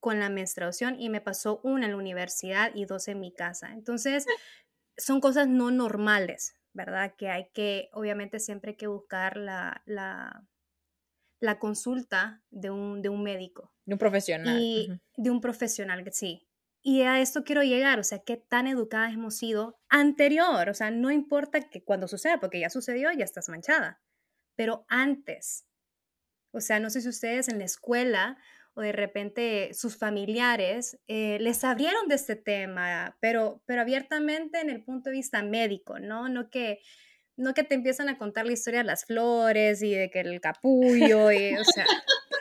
con 0.00 0.18
la 0.18 0.28
menstruación 0.28 1.00
y 1.00 1.08
me 1.08 1.20
pasó 1.20 1.60
una 1.62 1.86
en 1.86 1.92
la 1.92 1.98
universidad 1.98 2.72
y 2.74 2.84
dos 2.84 3.06
en 3.08 3.20
mi 3.20 3.32
casa. 3.32 3.72
Entonces, 3.72 4.26
son 4.96 5.20
cosas 5.20 5.48
no 5.48 5.70
normales, 5.70 6.56
¿verdad? 6.72 7.14
Que 7.16 7.28
hay 7.28 7.48
que, 7.54 7.88
obviamente, 7.92 8.40
siempre 8.40 8.72
hay 8.72 8.76
que 8.76 8.88
buscar 8.88 9.36
la, 9.36 9.82
la, 9.86 10.44
la 11.38 11.58
consulta 11.58 12.42
de 12.50 12.70
un, 12.70 13.00
de 13.00 13.08
un 13.08 13.22
médico. 13.22 13.72
De 13.84 13.94
un 13.94 13.98
profesional. 13.98 14.58
Y 14.60 15.00
de 15.16 15.30
un 15.30 15.40
profesional, 15.40 16.04
sí. 16.12 16.48
Y 16.82 17.02
a 17.02 17.20
esto 17.20 17.44
quiero 17.44 17.62
llegar, 17.62 18.00
o 18.00 18.04
sea, 18.04 18.18
qué 18.18 18.36
tan 18.36 18.66
educadas 18.66 19.14
hemos 19.14 19.36
sido 19.36 19.78
anterior, 19.88 20.68
o 20.68 20.74
sea, 20.74 20.90
no 20.90 21.12
importa 21.12 21.60
que 21.60 21.84
cuando 21.84 22.08
suceda, 22.08 22.40
porque 22.40 22.58
ya 22.58 22.70
sucedió, 22.70 23.12
ya 23.12 23.24
estás 23.24 23.48
manchada, 23.48 24.00
pero 24.56 24.84
antes. 24.88 25.64
O 26.50 26.60
sea, 26.60 26.80
no 26.80 26.90
sé 26.90 27.00
si 27.00 27.08
ustedes 27.08 27.48
en 27.48 27.58
la 27.58 27.64
escuela 27.64 28.36
o 28.74 28.80
de 28.80 28.92
repente 28.92 29.70
sus 29.74 29.96
familiares 29.96 30.98
eh, 31.06 31.38
les 31.40 31.62
abrieron 31.62 32.08
de 32.08 32.16
este 32.16 32.36
tema, 32.36 33.16
pero, 33.20 33.62
pero 33.66 33.82
abiertamente 33.82 34.60
en 34.60 34.70
el 34.70 34.82
punto 34.82 35.10
de 35.10 35.16
vista 35.16 35.42
médico, 35.42 35.98
¿no? 35.98 36.28
No 36.28 36.50
que, 36.50 36.80
no 37.36 37.54
que 37.54 37.64
te 37.64 37.74
empiezan 37.74 38.08
a 38.08 38.18
contar 38.18 38.46
la 38.46 38.52
historia 38.52 38.80
de 38.80 38.86
las 38.86 39.04
flores 39.04 39.82
y 39.82 39.94
de 39.94 40.10
que 40.10 40.20
el 40.20 40.40
capullo, 40.40 41.26
o 41.26 41.64
sea, 41.64 41.86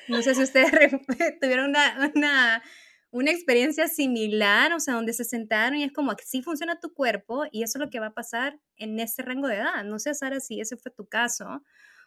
no 0.08 0.22
sé 0.22 0.36
si 0.36 0.44
ustedes 0.44 0.72
tuvieron 1.42 1.70
una, 1.70 2.64
una, 3.12 3.32
experiencia 3.32 3.88
similar, 3.88 4.74
o 4.74 4.80
sea, 4.80 4.96
donde 4.96 5.14
se 5.14 5.24
sentaron 5.24 5.78
y 5.78 5.84
es 5.84 5.92
como 5.92 6.16
que 6.16 6.24
sí 6.26 6.42
funciona 6.42 6.80
tu 6.80 6.94
cuerpo 6.94 7.46
y 7.52 7.64
eso 7.64 7.78
es 7.78 7.86
lo 7.86 7.90
que 7.90 8.00
va 8.00 8.08
a 8.08 8.14
pasar 8.14 8.60
en 8.78 9.00
este 9.00 9.22
rango 9.22 9.48
de 9.48 9.56
edad. 9.56 9.84
No 9.84 10.00
sé, 10.00 10.14
Sara, 10.14 10.40
si 10.40 10.60
ese 10.60 10.78
fue 10.78 10.92
tu 10.92 11.08
caso 11.08 11.62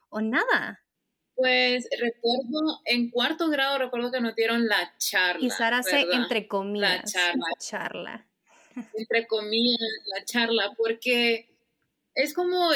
o 0.09 0.21
nada. 0.21 0.83
Pues 1.35 1.89
recuerdo, 2.01 2.81
en 2.85 3.11
cuarto 3.11 3.49
grado 3.49 3.79
recuerdo 3.79 4.13
que 4.13 4.21
nos 4.21 4.35
dieron 4.35 4.67
la 4.69 4.95
charla. 4.99 5.45
Y 5.45 5.51
Sara 5.51 5.79
hace 5.79 6.07
entre 6.13 6.47
comillas. 6.47 6.97
La 6.97 7.03
charla. 7.03 7.45
La 7.49 7.59
charla. 7.59 8.27
Entre 8.95 9.27
comillas, 9.27 9.79
la 10.17 10.25
charla, 10.25 10.75
porque 10.77 11.49
es 12.15 12.35
como, 12.35 12.71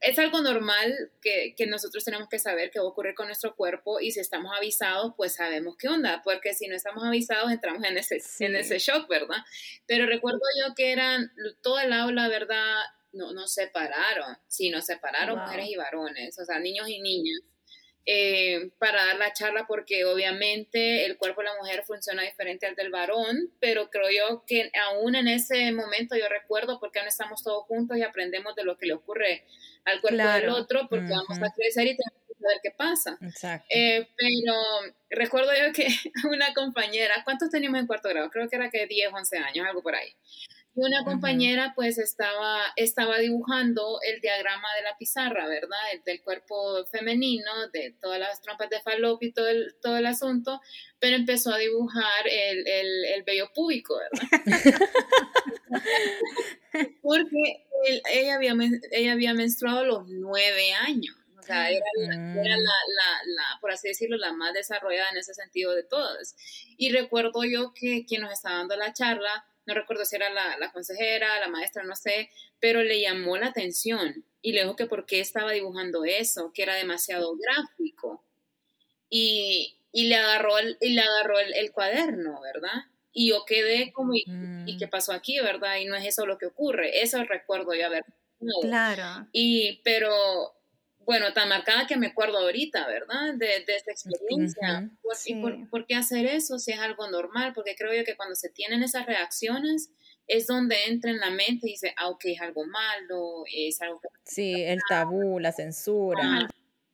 es 0.00 0.18
algo 0.18 0.40
normal 0.40 1.10
que, 1.20 1.54
que, 1.56 1.66
nosotros 1.66 2.04
tenemos 2.04 2.28
que 2.28 2.38
saber 2.38 2.70
qué 2.70 2.78
va 2.78 2.86
a 2.86 2.88
ocurrir 2.88 3.14
con 3.14 3.26
nuestro 3.26 3.54
cuerpo 3.54 4.00
y 4.00 4.12
si 4.12 4.20
estamos 4.20 4.52
avisados, 4.56 5.12
pues 5.16 5.34
sabemos 5.34 5.76
qué 5.78 5.88
onda, 5.88 6.22
porque 6.24 6.54
si 6.54 6.68
no 6.68 6.74
estamos 6.74 7.04
avisados 7.04 7.50
entramos 7.50 7.84
en 7.84 7.98
ese, 7.98 8.20
en 8.40 8.56
ese 8.56 8.78
shock, 8.78 9.08
¿verdad? 9.08 9.38
Pero 9.86 10.06
recuerdo 10.06 10.40
yo 10.58 10.74
que 10.74 10.92
eran, 10.92 11.30
todo 11.62 11.78
el 11.78 11.92
aula, 11.92 12.28
¿verdad? 12.28 12.76
No, 13.12 13.32
nos 13.32 13.52
separaron, 13.52 14.38
sí, 14.48 14.70
nos 14.70 14.86
separaron 14.86 15.38
mujeres 15.38 15.66
y 15.68 15.76
varones, 15.76 16.38
o 16.38 16.44
sea, 16.44 16.58
niños 16.58 16.88
y 16.88 17.00
niñas 17.00 17.40
eh, 18.06 18.70
para 18.78 19.04
dar 19.04 19.16
la 19.18 19.32
charla 19.32 19.66
porque 19.68 20.04
obviamente 20.04 21.04
el 21.04 21.18
cuerpo 21.18 21.42
de 21.42 21.48
la 21.48 21.56
mujer 21.56 21.84
funciona 21.84 22.22
diferente 22.22 22.66
al 22.66 22.74
del 22.74 22.90
varón, 22.90 23.52
pero 23.60 23.90
creo 23.90 24.10
yo 24.10 24.44
que 24.46 24.70
aún 24.88 25.14
en 25.14 25.28
ese 25.28 25.70
momento 25.72 26.16
yo 26.16 26.28
recuerdo 26.28 26.80
porque 26.80 26.98
aún 26.98 27.08
estamos 27.08 27.42
todos 27.42 27.64
juntos 27.66 27.96
y 27.98 28.02
aprendemos 28.02 28.54
de 28.54 28.64
lo 28.64 28.78
que 28.78 28.86
le 28.86 28.94
ocurre 28.94 29.44
al 29.84 30.00
cuerpo 30.00 30.22
del 30.22 30.48
otro 30.48 30.88
porque 30.88 31.10
vamos 31.10 31.38
a 31.38 31.54
crecer 31.54 31.86
y 31.86 31.96
tenemos 31.96 32.22
que 32.26 32.34
saber 32.34 32.60
qué 32.62 32.70
pasa. 32.70 33.18
Eh, 33.68 34.08
pero 34.16 34.54
recuerdo 35.10 35.52
yo 35.52 35.72
que 35.72 35.86
una 36.28 36.54
compañera, 36.54 37.22
¿cuántos 37.24 37.50
teníamos 37.50 37.80
en 37.80 37.86
cuarto 37.86 38.08
grado? 38.08 38.30
Creo 38.30 38.48
que 38.48 38.56
era 38.56 38.70
que 38.70 38.86
10, 38.86 39.12
11 39.12 39.38
años, 39.38 39.66
algo 39.66 39.82
por 39.82 39.94
ahí. 39.94 40.14
Y 40.74 40.80
una 40.80 41.04
compañera 41.04 41.72
pues 41.74 41.98
estaba, 41.98 42.62
estaba 42.76 43.18
dibujando 43.18 43.98
el 44.06 44.20
diagrama 44.20 44.68
de 44.76 44.82
la 44.82 44.96
pizarra, 44.96 45.48
¿verdad? 45.48 45.78
El, 45.92 46.02
del 46.04 46.22
cuerpo 46.22 46.86
femenino, 46.86 47.68
de 47.72 47.96
todas 48.00 48.20
las 48.20 48.40
trompas 48.40 48.70
de 48.70 48.80
falopio 48.80 49.28
y 49.28 49.32
todo 49.32 49.48
el, 49.48 49.74
todo 49.82 49.96
el 49.96 50.06
asunto, 50.06 50.60
pero 51.00 51.16
empezó 51.16 51.52
a 51.52 51.58
dibujar 51.58 52.28
el, 52.28 52.66
el, 52.68 53.04
el 53.04 53.22
vello 53.24 53.50
púbico, 53.52 53.98
¿verdad? 53.98 54.28
Porque 57.02 57.66
ella, 58.12 58.36
había, 58.36 58.54
ella 58.92 59.12
había 59.12 59.34
menstruado 59.34 59.80
a 59.80 59.84
los 59.84 60.08
nueve 60.08 60.72
años. 60.72 61.16
O 61.38 61.42
sea, 61.42 61.68
era, 61.70 61.84
era 61.98 62.16
mm. 62.16 62.36
la, 62.36 62.54
la, 62.54 63.20
la, 63.24 63.58
por 63.60 63.72
así 63.72 63.88
decirlo, 63.88 64.16
la 64.18 64.32
más 64.32 64.52
desarrollada 64.52 65.10
en 65.10 65.16
ese 65.16 65.34
sentido 65.34 65.74
de 65.74 65.82
todas. 65.82 66.36
Y 66.76 66.92
recuerdo 66.92 67.42
yo 67.44 67.72
que 67.74 68.04
quien 68.06 68.22
nos 68.22 68.32
estaba 68.32 68.58
dando 68.58 68.76
la 68.76 68.92
charla 68.92 69.46
no 69.70 69.80
recuerdo 69.80 70.04
si 70.04 70.16
era 70.16 70.30
la, 70.30 70.72
consejera, 70.72 71.38
la 71.38 71.48
maestra, 71.48 71.84
no 71.84 71.94
sé, 71.94 72.30
pero 72.58 72.82
le 72.82 73.00
llamó 73.00 73.36
la 73.36 73.46
atención 73.46 74.24
y 74.42 74.52
le 74.52 74.62
dijo 74.62 74.74
que 74.74 74.86
por 74.86 75.06
qué 75.06 75.20
estaba 75.20 75.52
dibujando 75.52 76.04
eso, 76.04 76.50
que 76.52 76.62
era 76.62 76.74
demasiado 76.74 77.36
gráfico. 77.36 78.24
Y, 79.08 79.76
le 79.92 80.16
agarró, 80.16 80.58
el, 80.58 80.76
y 80.80 80.90
le 80.90 81.02
agarró 81.02 81.38
el, 81.38 81.72
cuaderno, 81.72 82.40
¿verdad? 82.40 82.84
Y 83.12 83.30
yo 83.30 83.44
quedé 83.44 83.92
como, 83.92 84.12
¿y, 84.14 84.24
qué 84.78 84.86
mm. 84.86 84.90
pasó 84.90 85.12
aquí, 85.12 85.38
verdad? 85.40 85.76
Y 85.76 85.84
no 85.84 85.94
es 85.94 86.06
eso 86.06 86.26
lo 86.26 86.38
que 86.38 86.46
ocurre, 86.46 87.02
eso 87.02 87.22
recuerdo 87.24 87.74
yo 87.74 87.86
haber. 87.86 88.04
Claro. 88.62 89.28
Y, 89.32 89.80
pero 89.84 90.54
bueno, 91.10 91.32
tan 91.32 91.48
marcada 91.48 91.88
que 91.88 91.96
me 91.96 92.06
acuerdo 92.06 92.38
ahorita, 92.38 92.86
¿verdad? 92.86 93.34
De, 93.34 93.64
esta 93.66 93.90
experiencia. 93.90 94.88
por, 95.68 95.84
qué 95.84 95.96
hacer 95.96 96.24
eso 96.24 96.56
si 96.60 96.70
es 96.70 96.78
algo 96.78 97.10
normal? 97.10 97.50
Porque 97.52 97.74
creo 97.74 97.92
yo 97.92 98.04
que 98.04 98.14
cuando 98.14 98.36
se 98.36 98.48
tienen 98.48 98.84
esas 98.84 99.06
reacciones 99.06 99.90
es 100.28 100.46
donde 100.46 100.76
entra 100.86 101.10
en 101.10 101.18
la 101.18 101.30
mente 101.30 101.66
y 101.66 101.72
dice, 101.72 101.92
ah, 101.96 102.10
ok, 102.10 102.26
es 102.26 102.40
algo 102.40 102.64
malo, 102.64 103.42
es 103.52 103.80
algo... 103.82 104.00
sí, 104.22 104.62
el 104.62 104.78
tabú, 104.88 105.40
la 105.40 105.50
censura. 105.50 106.48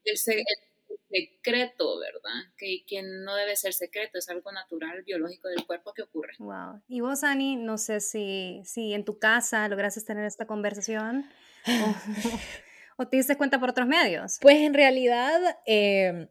el, 0.05 0.17
secreto, 0.17 1.99
¿verdad? 1.99 2.51
Que, 2.57 2.87
que 2.87 3.03
no 3.03 3.37
debe 3.37 3.55
ser 3.55 3.75
secreto, 3.75 4.17
es 4.17 4.31
algo 4.31 4.51
natural, 4.51 5.03
biológico 5.03 5.49
del 5.49 5.67
cuerpo 5.67 5.93
que 5.93 6.05
ocurre. 6.05 6.33
Wow. 6.39 6.81
Y 6.89 7.03
vos, 7.03 7.23
Ani, 7.23 7.57
no 7.57 7.77
sé 7.77 8.01
si, 8.01 8.63
si 8.65 8.95
en 8.95 9.05
tu 9.05 9.19
casa 9.19 9.69
lograste 9.69 10.01
tener 10.01 10.25
esta 10.25 10.47
conversación. 10.47 11.29
¿O 12.97 13.07
te 13.07 13.17
diste 13.17 13.37
cuenta 13.37 13.61
por 13.61 13.71
otros 13.71 13.87
medios? 13.87 14.39
Pues 14.41 14.57
en 14.57 14.75
realidad, 14.75 15.41
em, 15.67 16.29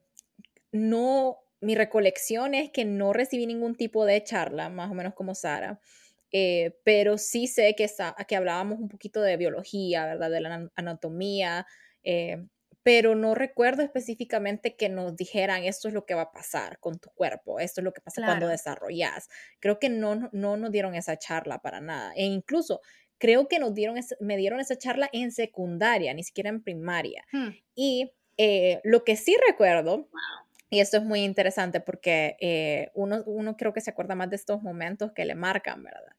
no, 0.71 1.39
mi 1.61 1.75
recolección 1.75 2.53
es 2.53 2.71
que 2.71 2.85
no 2.85 3.13
recibí 3.13 3.45
ningún 3.45 3.75
tipo 3.75 4.05
de 4.05 4.23
charla, 4.23 4.69
más 4.69 4.91
o 4.91 4.93
menos 4.93 5.13
como 5.13 5.35
Sara. 5.35 5.79
Eh, 6.31 6.77
pero 6.83 7.17
sí 7.17 7.47
sé 7.47 7.75
que, 7.75 7.89
que 8.27 8.35
hablábamos 8.35 8.79
un 8.79 8.89
poquito 8.89 9.21
de 9.21 9.37
biología, 9.37 10.05
¿verdad? 10.05 10.31
De 10.31 10.41
la 10.41 10.69
anatomía, 10.75 11.65
eh, 12.03 12.45
pero 12.85 13.15
no 13.15 13.33
recuerdo 13.33 13.81
específicamente 13.81 14.75
que 14.75 14.89
nos 14.89 15.15
dijeran 15.15 15.63
esto 15.63 15.87
es 15.87 15.93
lo 15.93 16.05
que 16.05 16.13
va 16.13 16.21
a 16.23 16.31
pasar 16.31 16.77
con 16.79 16.99
tu 16.99 17.09
cuerpo, 17.11 17.59
esto 17.59 17.81
es 17.81 17.85
lo 17.85 17.93
que 17.93 18.01
pasa 18.01 18.21
cuando 18.23 18.47
desarrollas. 18.47 19.27
Creo 19.59 19.79
que 19.79 19.89
no, 19.89 20.29
no 20.33 20.55
nos 20.55 20.71
dieron 20.71 20.93
esa 20.93 21.17
charla 21.17 21.63
para 21.63 21.81
nada. 21.81 22.13
E 22.15 22.25
incluso 22.25 22.81
creo 23.17 23.47
que 23.47 23.59
nos 23.59 23.73
dieron, 23.73 23.97
me 24.19 24.37
dieron 24.37 24.59
esa 24.59 24.77
charla 24.77 25.09
en 25.13 25.31
secundaria, 25.31 26.13
ni 26.13 26.23
siquiera 26.23 26.49
en 26.49 26.61
primaria. 26.61 27.25
Hmm. 27.31 27.49
Y 27.75 28.11
eh, 28.37 28.81
lo 28.83 29.03
que 29.03 29.15
sí 29.15 29.35
recuerdo, 29.47 30.07
y 30.69 30.79
esto 30.79 30.97
es 30.97 31.03
muy 31.03 31.21
interesante 31.21 31.79
porque 31.79 32.37
eh, 32.39 32.91
uno, 32.93 33.23
uno 33.25 33.55
creo 33.55 33.73
que 33.73 33.81
se 33.81 33.91
acuerda 33.91 34.15
más 34.15 34.29
de 34.29 34.35
estos 34.35 34.61
momentos 34.61 35.11
que 35.13 35.25
le 35.25 35.35
marcan, 35.35 35.83
¿verdad? 35.83 36.15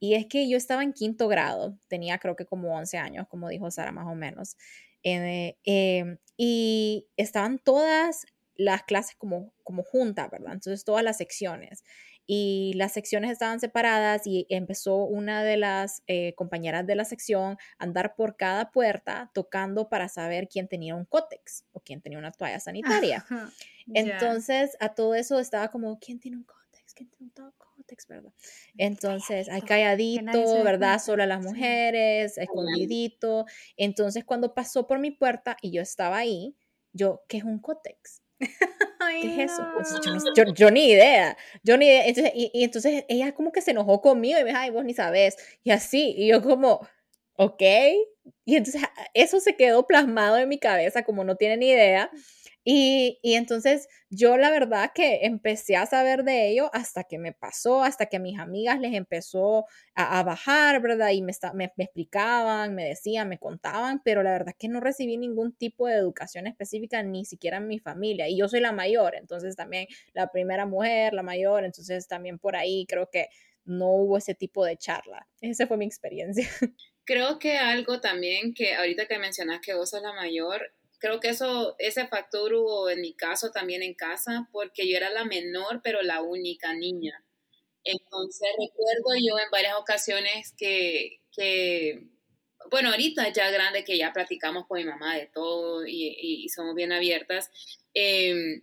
Y 0.00 0.14
es 0.14 0.26
que 0.26 0.48
yo 0.48 0.56
estaba 0.56 0.82
en 0.82 0.92
quinto 0.92 1.28
grado, 1.28 1.76
tenía 1.88 2.18
creo 2.18 2.36
que 2.36 2.46
como 2.46 2.76
11 2.76 2.98
años, 2.98 3.26
como 3.28 3.48
dijo 3.48 3.70
Sara 3.70 3.90
más 3.90 4.06
o 4.06 4.14
menos, 4.14 4.56
eh, 5.02 5.56
em, 5.64 6.18
y 6.36 7.08
estaban 7.16 7.58
todas 7.58 8.26
las 8.54 8.82
clases 8.84 9.16
como, 9.16 9.52
como 9.64 9.82
juntas, 9.82 10.30
¿verdad? 10.30 10.52
Entonces 10.54 10.84
todas 10.84 11.04
las 11.04 11.16
secciones 11.18 11.84
y 12.30 12.74
las 12.74 12.92
secciones 12.92 13.30
estaban 13.30 13.58
separadas 13.58 14.26
y 14.26 14.46
empezó 14.50 14.96
una 14.96 15.42
de 15.42 15.56
las 15.56 16.02
eh, 16.06 16.34
compañeras 16.34 16.86
de 16.86 16.94
la 16.94 17.06
sección 17.06 17.56
a 17.78 17.84
andar 17.84 18.14
por 18.16 18.36
cada 18.36 18.70
puerta 18.70 19.30
tocando 19.32 19.88
para 19.88 20.10
saber 20.10 20.46
quién 20.46 20.68
tenía 20.68 20.94
un 20.94 21.06
cótex 21.06 21.64
o 21.72 21.80
quién 21.80 22.02
tenía 22.02 22.18
una 22.18 22.30
toalla 22.30 22.60
sanitaria. 22.60 23.24
Entonces, 23.94 24.76
a 24.78 24.94
todo 24.94 25.14
eso 25.14 25.40
estaba 25.40 25.68
como, 25.68 25.98
¿quién 25.98 26.20
tiene 26.20 26.36
un 26.36 26.44
cótex? 26.44 26.92
¿Quién 26.92 27.08
tiene 27.08 27.32
un 27.34 27.52
cótex, 27.56 28.06
verdad? 28.06 28.34
Entonces, 28.76 29.48
hay 29.48 29.62
calladito, 29.62 30.62
¿verdad? 30.62 31.00
Solo 31.00 31.22
a 31.22 31.26
las 31.26 31.42
mujeres, 31.42 32.36
escondidito. 32.36 33.46
Entonces, 33.78 34.26
cuando 34.26 34.52
pasó 34.52 34.86
por 34.86 34.98
mi 34.98 35.12
puerta 35.12 35.56
y 35.62 35.70
yo 35.70 35.80
estaba 35.80 36.18
ahí, 36.18 36.54
yo, 36.92 37.22
¿qué 37.26 37.38
es 37.38 37.44
un 37.44 37.58
cótex? 37.58 38.22
¿Qué 39.08 39.42
es 39.42 39.52
eso? 39.52 39.66
Pues, 39.74 39.94
yo, 40.54 40.70
ni 40.70 40.90
idea, 40.90 41.36
yo 41.62 41.76
ni 41.76 41.86
idea. 41.86 42.06
Entonces, 42.06 42.32
y, 42.34 42.64
entonces 42.64 43.04
ella 43.08 43.34
como 43.34 43.52
que 43.52 43.60
se 43.60 43.72
enojó 43.72 44.00
conmigo 44.00 44.38
y 44.38 44.42
me 44.42 44.50
dijo, 44.50 44.60
ay, 44.60 44.70
vos 44.70 44.84
ni 44.84 44.94
sabes. 44.94 45.36
Y 45.64 45.70
así, 45.70 46.14
y 46.16 46.28
yo 46.28 46.42
como, 46.42 46.86
ok. 47.34 47.62
Y 48.44 48.56
entonces 48.56 48.82
eso 49.14 49.40
se 49.40 49.56
quedó 49.56 49.86
plasmado 49.86 50.38
en 50.38 50.48
mi 50.48 50.58
cabeza, 50.58 51.02
como 51.04 51.24
no 51.24 51.36
tiene 51.36 51.56
ni 51.56 51.70
idea. 51.70 52.10
Y, 52.70 53.18
entonces 53.22 53.88
yo 54.10 54.36
la 54.36 54.50
verdad 54.50 54.92
que 54.94 55.20
empecé 55.22 55.76
a 55.76 55.86
saber 55.86 56.22
de 56.22 56.50
ello 56.50 56.68
hasta 56.74 57.04
que 57.04 57.16
me 57.16 57.32
pasó, 57.32 57.82
hasta 57.82 58.04
que 58.06 58.18
a 58.18 58.20
mis 58.20 58.38
amigas 58.38 58.78
les 58.78 58.92
empezó 58.92 59.64
a, 59.94 60.18
a 60.18 60.22
bajar, 60.22 60.82
¿verdad? 60.82 61.12
Y 61.12 61.22
me, 61.22 61.32
me, 61.54 61.72
me, 61.78 61.84
explicaban, 61.84 62.74
me 62.74 62.84
decían, 62.84 63.30
me 63.30 63.38
contaban, 63.38 64.02
pero 64.04 64.22
la 64.22 64.32
verdad 64.32 64.54
que 64.58 64.68
no 64.68 64.80
recibí 64.80 65.16
ningún 65.16 65.54
tipo 65.54 65.86
de 65.86 65.94
educación 65.94 66.46
específica, 66.46 67.02
ni 67.02 67.24
siquiera 67.24 67.56
en 67.56 67.68
mi 67.68 67.78
familia. 67.78 68.28
Y 68.28 68.36
yo 68.36 68.48
soy 68.48 68.60
la 68.60 68.72
mayor, 68.72 69.14
entonces 69.14 69.56
también 69.56 69.86
la 70.12 70.30
primera 70.30 70.66
mujer, 70.66 71.14
la 71.14 71.22
mayor, 71.22 71.64
entonces 71.64 72.06
también 72.06 72.38
por 72.38 72.54
ahí 72.54 72.84
creo 72.86 73.08
que 73.10 73.28
no 73.64 73.88
hubo 73.92 74.18
ese 74.18 74.34
tipo 74.34 74.62
de 74.66 74.76
charla. 74.76 75.26
Esa 75.40 75.66
fue 75.66 75.78
mi 75.78 75.86
experiencia. 75.86 76.46
Creo 77.04 77.38
que 77.38 77.56
algo 77.56 78.02
también 78.02 78.52
que 78.52 78.74
ahorita 78.74 79.06
que 79.06 79.18
mencionas 79.18 79.60
que 79.62 79.72
vos 79.72 79.88
sos 79.88 80.02
la 80.02 80.12
mayor, 80.12 80.74
creo 80.98 81.20
que 81.20 81.28
eso, 81.30 81.76
ese 81.78 82.06
factor 82.08 82.54
hubo 82.54 82.90
en 82.90 83.00
mi 83.00 83.14
caso 83.14 83.50
también 83.50 83.82
en 83.82 83.94
casa, 83.94 84.48
porque 84.52 84.88
yo 84.90 84.96
era 84.96 85.10
la 85.10 85.24
menor, 85.24 85.80
pero 85.82 86.02
la 86.02 86.22
única 86.22 86.74
niña. 86.74 87.24
Entonces 87.84 88.48
recuerdo 88.58 89.14
yo 89.16 89.38
en 89.38 89.50
varias 89.50 89.76
ocasiones 89.76 90.54
que, 90.58 91.20
que 91.32 92.08
bueno, 92.70 92.90
ahorita 92.90 93.32
ya 93.32 93.50
grande 93.50 93.84
que 93.84 93.98
ya 93.98 94.12
platicamos 94.12 94.66
con 94.66 94.78
mi 94.78 94.84
mamá 94.84 95.16
de 95.16 95.26
todo 95.26 95.86
y, 95.86 96.16
y 96.44 96.48
somos 96.48 96.74
bien 96.74 96.92
abiertas, 96.92 97.50
eh, 97.94 98.62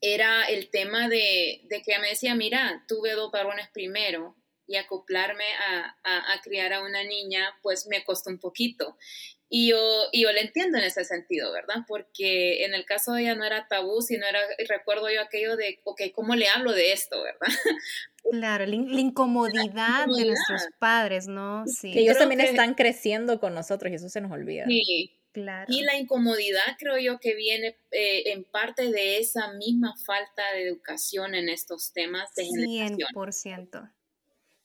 era 0.00 0.44
el 0.44 0.70
tema 0.70 1.08
de, 1.08 1.62
de, 1.64 1.82
que 1.82 1.98
me 1.98 2.10
decía, 2.10 2.34
mira, 2.34 2.84
tuve 2.86 3.12
dos 3.12 3.30
varones 3.32 3.68
primero 3.72 4.36
y 4.66 4.76
acoplarme 4.76 5.44
a, 5.54 5.96
a, 6.04 6.40
criar 6.42 6.74
a 6.74 6.82
una 6.82 7.02
niña, 7.04 7.58
pues 7.62 7.86
me 7.86 8.04
costó 8.04 8.30
un 8.30 8.38
poquito. 8.38 8.98
Y 9.48 9.68
yo, 9.68 9.78
y 10.10 10.22
yo 10.22 10.32
le 10.32 10.40
entiendo 10.40 10.78
en 10.78 10.84
ese 10.84 11.04
sentido, 11.04 11.52
¿verdad? 11.52 11.84
Porque 11.86 12.64
en 12.64 12.74
el 12.74 12.84
caso 12.84 13.12
de 13.12 13.22
ella 13.22 13.34
no 13.34 13.44
era 13.44 13.68
tabú, 13.68 14.00
sino 14.02 14.26
era, 14.26 14.40
recuerdo 14.68 15.10
yo 15.10 15.20
aquello 15.20 15.56
de, 15.56 15.80
ok, 15.84 16.02
¿cómo 16.14 16.34
le 16.34 16.48
hablo 16.48 16.72
de 16.72 16.92
esto, 16.92 17.22
verdad? 17.22 17.54
Claro, 18.30 18.66
la, 18.66 18.76
la 18.88 19.00
incomodidad 19.00 20.06
de 20.06 20.24
nuestros 20.24 20.62
padres, 20.78 21.28
¿no? 21.28 21.64
Sí. 21.66 21.92
Que 21.92 22.00
ellos 22.00 22.18
también 22.18 22.40
que... 22.40 22.48
están 22.48 22.74
creciendo 22.74 23.38
con 23.38 23.54
nosotros 23.54 23.92
y 23.92 23.96
eso 23.96 24.08
se 24.08 24.20
nos 24.20 24.32
olvida. 24.32 24.64
Sí, 24.66 25.20
Claro. 25.34 25.66
Y 25.68 25.82
la 25.82 25.96
incomodidad 25.98 26.62
creo 26.78 26.96
yo 26.96 27.18
que 27.18 27.34
viene 27.34 27.76
eh, 27.90 28.30
en 28.30 28.44
parte 28.44 28.92
de 28.92 29.18
esa 29.18 29.52
misma 29.54 29.96
falta 30.06 30.42
de 30.54 30.68
educación 30.68 31.34
en 31.34 31.48
estos 31.48 31.92
temas 31.92 32.32
de 32.36 32.44
100%. 32.44 33.90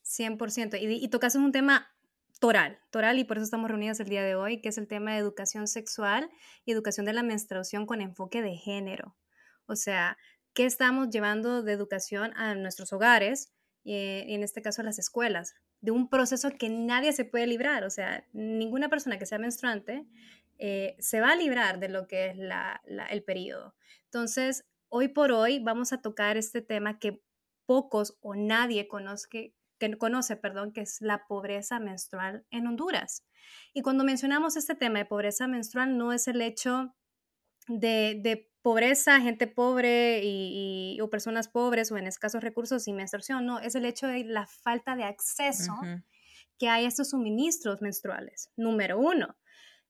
100%. 0.05 0.79
Y, 0.79 1.03
y 1.03 1.07
tocas 1.07 1.33
un 1.33 1.51
tema 1.51 1.91
toral, 2.39 2.79
toral, 2.89 3.19
y 3.19 3.23
por 3.23 3.37
eso 3.37 3.43
estamos 3.43 3.69
reunidos 3.69 3.99
el 3.99 4.09
día 4.09 4.23
de 4.23 4.35
hoy, 4.35 4.61
que 4.61 4.69
es 4.69 4.77
el 4.77 4.87
tema 4.87 5.13
de 5.13 5.19
educación 5.19 5.67
sexual 5.67 6.29
y 6.65 6.71
educación 6.71 7.05
de 7.05 7.13
la 7.13 7.23
menstruación 7.23 7.85
con 7.85 8.01
enfoque 8.01 8.41
de 8.41 8.55
género. 8.55 9.15
O 9.65 9.75
sea, 9.75 10.17
¿qué 10.53 10.65
estamos 10.65 11.09
llevando 11.09 11.61
de 11.61 11.73
educación 11.73 12.33
a 12.35 12.55
nuestros 12.55 12.93
hogares 12.93 13.53
y, 13.83 13.93
y 13.93 14.33
en 14.33 14.43
este 14.43 14.61
caso 14.61 14.81
a 14.81 14.85
las 14.85 14.99
escuelas? 14.99 15.53
De 15.81 15.91
un 15.91 16.09
proceso 16.09 16.49
que 16.51 16.69
nadie 16.69 17.13
se 17.13 17.25
puede 17.25 17.47
librar, 17.47 17.83
o 17.83 17.89
sea, 17.89 18.25
ninguna 18.33 18.89
persona 18.89 19.19
que 19.19 19.25
sea 19.25 19.37
menstruante 19.37 20.05
eh, 20.59 20.97
se 20.99 21.21
va 21.21 21.31
a 21.31 21.35
librar 21.37 21.79
de 21.79 21.87
lo 21.87 22.05
que 22.05 22.27
es 22.27 22.37
el 23.09 23.23
periodo. 23.23 23.75
Entonces, 24.03 24.65
hoy 24.89 25.07
por 25.07 25.31
hoy 25.31 25.59
vamos 25.59 25.93
a 25.93 26.01
tocar 26.01 26.35
este 26.35 26.61
tema 26.61 26.99
que 26.99 27.23
pocos 27.65 28.17
o 28.21 28.35
nadie 28.35 28.89
conoce, 28.89 29.53
que 29.79 29.97
conoce, 29.97 30.35
perdón, 30.35 30.71
que 30.71 30.81
es 30.81 31.01
la 31.01 31.25
pobreza 31.27 31.79
menstrual 31.79 32.45
en 32.51 32.67
Honduras. 32.67 33.25
Y 33.73 33.81
cuando 33.81 34.03
mencionamos 34.03 34.57
este 34.57 34.75
tema 34.75 34.99
de 34.99 35.05
pobreza 35.05 35.47
menstrual, 35.47 35.97
no 35.97 36.13
es 36.13 36.27
el 36.27 36.41
hecho 36.41 36.95
de, 37.67 38.19
de 38.21 38.51
pobreza, 38.61 39.21
gente 39.21 39.47
pobre 39.47 40.21
y, 40.23 40.95
y, 40.95 41.01
o 41.01 41.09
personas 41.09 41.47
pobres 41.47 41.91
o 41.91 41.97
en 41.97 42.07
escasos 42.07 42.43
recursos 42.43 42.87
y 42.87 42.93
menstruación, 42.93 43.45
no, 43.45 43.59
es 43.59 43.75
el 43.75 43.85
hecho 43.85 44.07
de 44.07 44.25
la 44.25 44.45
falta 44.45 44.95
de 44.95 45.03
acceso 45.05 45.73
uh 45.73 45.85
-huh. 45.85 46.03
que 46.57 46.67
hay 46.67 46.85
a 46.85 46.87
estos 46.87 47.09
suministros 47.11 47.81
menstruales, 47.81 48.51
número 48.57 48.99
uno. 48.99 49.37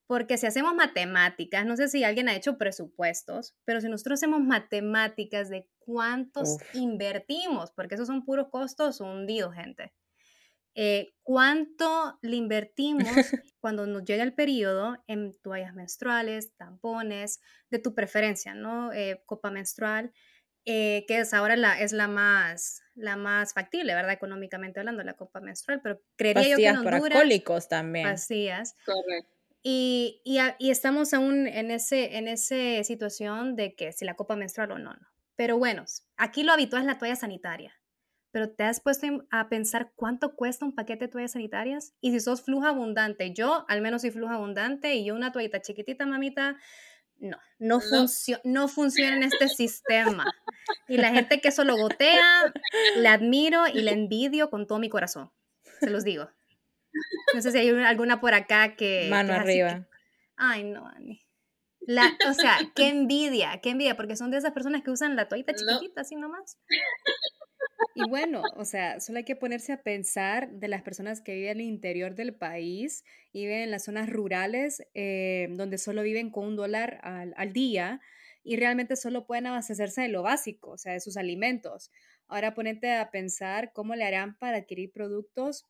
Porque 0.10 0.40
si 0.40 0.48
hacemos 0.48 0.74
matemáticas, 0.74 1.68
no 1.68 1.78
sé 1.78 1.88
si 1.88 2.04
alguien 2.04 2.30
ha 2.30 2.36
hecho 2.36 2.58
presupuestos, 2.58 3.56
pero 3.64 3.80
si 3.80 3.90
nosotros 3.90 4.18
hacemos 4.18 4.42
matemáticas 4.42 5.52
de 5.52 5.70
cuántos 5.78 6.56
Uf. 6.56 6.64
invertimos, 6.74 7.72
porque 7.74 7.94
esos 7.94 8.08
son 8.08 8.26
puros 8.26 8.48
costos 8.50 9.02
hundidos, 9.02 9.54
gente. 9.54 9.94
Eh, 10.74 11.14
¿Cuánto 11.22 12.18
le 12.24 12.38
invertimos 12.38 13.04
cuando 13.60 13.86
nos 13.86 14.04
llega 14.04 14.24
el 14.24 14.34
periodo 14.34 14.98
en 15.06 15.32
toallas 15.44 15.76
menstruales, 15.76 16.56
tampones, 16.58 17.40
de 17.70 17.78
tu 17.78 17.94
preferencia, 17.94 18.56
¿no? 18.56 18.92
Eh, 18.92 19.22
copa 19.28 19.52
menstrual, 19.52 20.12
eh, 20.66 21.06
que 21.08 21.20
es 21.20 21.36
ahora 21.36 21.56
la, 21.56 21.80
es 21.80 21.92
la 21.92 22.08
más, 22.08 22.82
la 22.96 23.16
más 23.16 23.54
factible, 23.54 23.94
¿verdad? 23.94 24.14
Económicamente 24.14 24.80
hablando, 24.80 25.04
la 25.04 25.14
copa 25.14 25.40
menstrual, 25.40 25.82
pero 25.84 26.02
creería 26.16 26.42
pastillas 26.42 26.58
yo 26.58 26.64
que 26.64 26.68
en 26.68 26.78
Honduras... 26.78 27.02
para 27.02 27.22
cólicos 27.22 27.70
también. 27.70 28.10
Pastillas. 28.10 28.76
Correcto. 28.84 29.39
Y, 29.62 30.22
y, 30.24 30.40
y, 30.58 30.72
estamos 30.72 31.14
aún 31.14 31.46
en 31.48 31.70
esa 31.72 31.98
en 31.98 32.30
ese 32.30 32.82
situación 32.86 33.56
de 33.58 33.76
que 33.76 33.92
si 33.92 34.06
la 34.06 34.16
copa 34.16 34.36
menstrual 34.38 34.72
o 34.72 34.80
no, 34.80 34.94
no. 34.94 35.08
Pero 35.36 35.58
bueno, 35.58 35.86
aquí 36.18 36.44
lo 36.44 36.54
habitual 36.54 36.84
es 36.84 36.88
la 36.88 36.98
toalla 36.98 37.16
sanitaria. 37.16 37.74
Pero 38.32 38.52
te 38.52 38.64
has 38.64 38.80
puesto 38.80 39.08
a 39.32 39.50
pensar 39.50 39.92
cuánto 39.96 40.36
cuesta 40.36 40.66
un 40.66 40.76
paquete 40.76 41.06
de 41.06 41.12
toallas 41.12 41.32
sanitarias 41.32 41.94
y 42.00 42.12
si 42.12 42.20
sos 42.20 42.44
fluja 42.44 42.70
abundante, 42.70 43.34
yo 43.34 43.66
al 43.68 43.82
menos 43.82 44.02
soy 44.02 44.12
fluja 44.12 44.36
abundante 44.36 44.96
y 44.96 45.06
yo 45.06 45.16
una 45.16 45.32
toallita 45.32 45.62
chiquitita, 45.62 46.06
mamita, 46.06 46.58
no, 47.18 47.38
no, 47.58 47.82
funcio 47.82 48.40
no 48.44 48.68
funciona 48.68 49.16
en 49.16 49.24
este 49.24 49.48
sistema. 49.50 50.26
Y 50.88 50.98
la 50.98 51.10
gente 51.14 51.42
que 51.42 51.52
solo 51.52 51.76
gotea, 51.76 52.54
le 52.98 53.08
admiro 53.08 53.68
y 53.68 53.82
le 53.82 53.92
envidio 53.92 54.50
con 54.50 54.68
todo 54.68 54.80
mi 54.80 54.90
corazón. 54.90 55.32
Se 55.80 55.90
los 55.90 56.04
digo. 56.04 56.30
No 57.34 57.42
sé 57.42 57.52
si 57.52 57.58
hay 57.58 57.70
alguna 57.70 58.20
por 58.20 58.34
acá 58.34 58.76
que... 58.76 59.08
Mano 59.10 59.34
que 59.34 59.40
arriba. 59.40 59.74
Que, 59.74 59.86
ay, 60.38 60.64
no, 60.64 60.88
Ani. 60.88 61.22
La, 61.82 62.18
o 62.30 62.34
sea, 62.34 62.58
qué 62.76 62.90
envidia, 62.90 63.60
qué 63.62 63.72
envidia, 63.72 63.96
porque 63.96 64.16
son 64.16 64.32
de 64.32 64.38
esas 64.38 64.52
personas 64.52 64.84
que 64.84 64.92
usan 64.92 65.16
la 65.16 65.28
toallita 65.28 65.54
chiquitita, 65.54 65.94
no. 65.96 66.02
así 66.02 66.16
nomás. 66.16 66.58
Y 67.96 68.10
bueno, 68.10 68.44
o 68.56 68.66
sea, 68.66 69.00
solo 69.00 69.20
hay 69.20 69.26
que 69.26 69.36
ponerse 69.36 69.74
a 69.74 69.82
pensar 69.82 70.50
de 70.52 70.68
las 70.68 70.82
personas 70.82 71.22
que 71.22 71.34
viven 71.34 71.52
en 71.52 71.62
el 71.62 71.68
interior 71.68 72.16
del 72.16 72.36
país 72.36 73.04
y 73.32 73.46
viven 73.46 73.62
en 73.62 73.72
las 73.72 73.86
zonas 73.86 74.10
rurales, 74.10 74.84
eh, 74.94 75.48
donde 75.52 75.78
solo 75.78 76.02
viven 76.02 76.30
con 76.30 76.46
un 76.46 76.56
dólar 76.56 77.00
al, 77.04 77.34
al 77.38 77.54
día 77.54 78.02
y 78.44 78.58
realmente 78.58 78.96
solo 78.96 79.26
pueden 79.26 79.48
abastecerse 79.48 80.02
de 80.02 80.10
lo 80.10 80.24
básico, 80.24 80.72
o 80.72 80.78
sea, 80.78 80.94
de 80.94 81.00
sus 81.00 81.18
alimentos. 81.18 81.92
Ahora 82.28 82.54
ponete 82.54 82.94
a 82.94 83.12
pensar 83.12 83.74
cómo 83.74 83.96
le 83.96 84.06
harán 84.06 84.38
para 84.38 84.58
adquirir 84.58 84.92
productos 84.92 85.66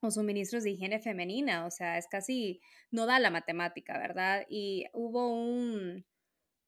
o 0.00 0.10
suministros 0.10 0.62
de 0.62 0.70
higiene 0.70 1.00
femenina, 1.00 1.66
o 1.66 1.70
sea, 1.70 1.98
es 1.98 2.06
casi, 2.06 2.60
no 2.90 3.06
da 3.06 3.18
la 3.18 3.30
matemática, 3.30 3.98
¿verdad? 3.98 4.46
Y 4.48 4.86
hubo 4.92 5.28
un, 5.28 6.04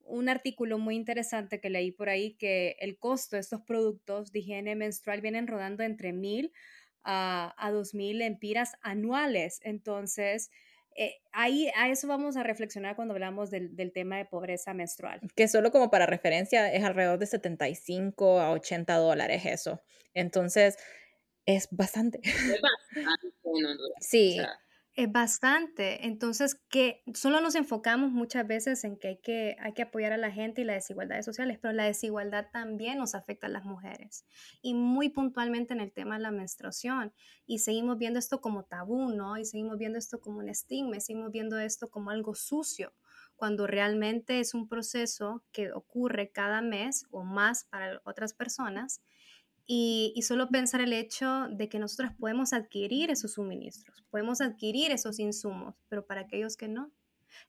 un 0.05 0.29
artículo 0.29 0.79
muy 0.79 0.97
interesante 0.97 1.61
que 1.61 1.71
leí 1.71 1.93
por 1.93 2.09
ahí 2.09 2.35
que 2.35 2.77
el 2.81 2.99
costo 2.99 3.37
de 3.37 3.41
estos 3.41 3.63
productos 3.63 4.33
de 4.33 4.41
higiene 4.41 4.75
menstrual 4.75 5.21
vienen 5.21 5.47
rodando 5.47 5.83
entre 5.85 6.13
mil 6.13 6.53
a, 7.05 7.55
a 7.57 7.71
dos 7.71 7.95
mil 7.95 8.21
empiras 8.21 8.73
anuales. 8.83 9.61
Entonces, 9.63 10.51
eh, 10.97 11.21
ahí 11.33 11.71
a 11.77 11.89
eso 11.89 12.09
vamos 12.09 12.37
a 12.37 12.43
reflexionar 12.43 12.97
cuando 12.97 13.15
hablamos 13.15 13.51
del, 13.51 13.77
del, 13.77 13.93
tema 13.93 14.19
de 14.19 14.25
pobreza 14.25 14.75
menstrual. 14.75 15.21
Que 15.37 15.49
solo 15.49 15.71
como 15.71 15.91
para 15.91 16.07
referencia 16.07 16.73
es 16.73 16.83
alrededor 16.85 17.19
de 17.19 17.27
75 17.27 18.41
a 18.41 18.51
80 18.51 18.97
dólares 18.97 19.47
eso. 19.47 19.81
Entonces, 20.15 20.77
es 21.57 21.69
bastante. 21.71 22.21
Es 22.23 22.61
bastante 22.61 23.35
sí. 24.01 24.39
O 24.39 24.43
sea, 24.43 24.61
es 24.95 25.11
bastante. 25.11 26.07
Entonces, 26.07 26.61
que 26.69 27.03
solo 27.15 27.41
nos 27.41 27.55
enfocamos 27.55 28.11
muchas 28.11 28.47
veces 28.47 28.85
en 28.85 28.99
que 28.99 29.09
hay, 29.09 29.17
que 29.19 29.57
hay 29.61 29.73
que 29.73 29.83
apoyar 29.83 30.13
a 30.13 30.17
la 30.17 30.31
gente 30.31 30.61
y 30.61 30.65
las 30.65 30.77
desigualdades 30.77 31.25
sociales, 31.25 31.59
pero 31.61 31.73
la 31.73 31.85
desigualdad 31.85 32.49
también 32.53 32.99
nos 32.99 33.15
afecta 33.15 33.47
a 33.47 33.51
las 33.51 33.65
mujeres. 33.65 34.27
Y 34.63 34.75
muy 34.75 35.09
puntualmente 35.09 35.73
en 35.73 35.81
el 35.81 35.93
tema 35.93 36.17
de 36.17 36.23
la 36.23 36.33
menstruación. 36.33 37.15
Y 37.47 37.61
seguimos 37.61 37.99
viendo 37.99 38.19
esto 38.19 38.41
como 38.41 38.65
tabú, 38.65 39.09
¿no? 39.11 39.39
Y 39.39 39.45
seguimos 39.45 39.79
viendo 39.79 39.99
esto 39.99 40.21
como 40.21 40.39
un 40.39 40.49
estigma, 40.49 40.97
y 40.97 41.01
seguimos 41.01 41.31
viendo 41.31 41.59
esto 41.59 41.89
como 41.89 42.11
algo 42.11 42.35
sucio 42.35 42.93
cuando 43.37 43.67
realmente 43.67 44.39
es 44.39 44.53
un 44.53 44.69
proceso 44.69 45.43
que 45.51 45.73
ocurre 45.73 46.31
cada 46.31 46.61
mes 46.61 47.07
o 47.11 47.25
más 47.25 47.65
para 47.65 48.03
otras 48.05 48.35
personas 48.35 49.01
y, 49.73 50.13
y, 50.17 50.23
solo 50.23 50.49
pensar 50.49 50.81
el 50.81 50.93
hecho 50.93 51.47
de 51.49 51.69
que 51.69 51.79
nosotros 51.79 52.11
podemos 52.19 52.53
adquirir 52.53 53.09
esos 53.09 53.35
suministros, 53.35 54.03
podemos 54.11 54.41
adquirir 54.41 54.91
esos 54.91 55.21
insumos, 55.21 55.77
pero 55.89 56.05
para 56.05 56.23
aquellos 56.23 56.57
que 56.57 56.67
no. 56.67 56.91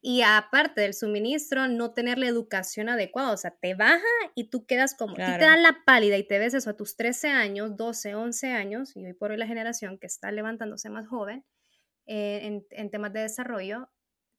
Y 0.03 0.21
aparte 0.21 0.81
del 0.81 0.93
suministro, 0.93 1.67
no 1.67 1.95
tener 1.95 2.19
la 2.19 2.27
educación 2.27 2.89
adecuada, 2.89 3.31
o 3.31 3.37
sea, 3.37 3.49
te 3.59 3.73
baja 3.73 4.05
y 4.35 4.51
tú 4.51 4.67
quedas 4.67 4.93
como, 4.93 5.15
claro. 5.15 5.39
te 5.39 5.45
dan 5.45 5.63
la 5.63 5.79
pálida 5.83 6.15
y 6.15 6.27
te 6.27 6.37
ves 6.37 6.53
eso 6.53 6.69
a 6.69 6.77
tus 6.77 6.95
13 6.95 7.29
años, 7.29 7.75
12, 7.75 8.13
11 8.13 8.51
años, 8.51 8.95
y 8.95 9.03
hoy 9.03 9.13
por 9.13 9.31
hoy 9.31 9.37
la 9.37 9.47
generación 9.47 9.97
que 9.97 10.05
está 10.05 10.31
levantándose 10.31 10.91
más 10.91 11.07
joven 11.07 11.43
eh, 12.05 12.41
en, 12.43 12.67
en 12.69 12.91
temas 12.91 13.13
de 13.13 13.21
desarrollo, 13.21 13.89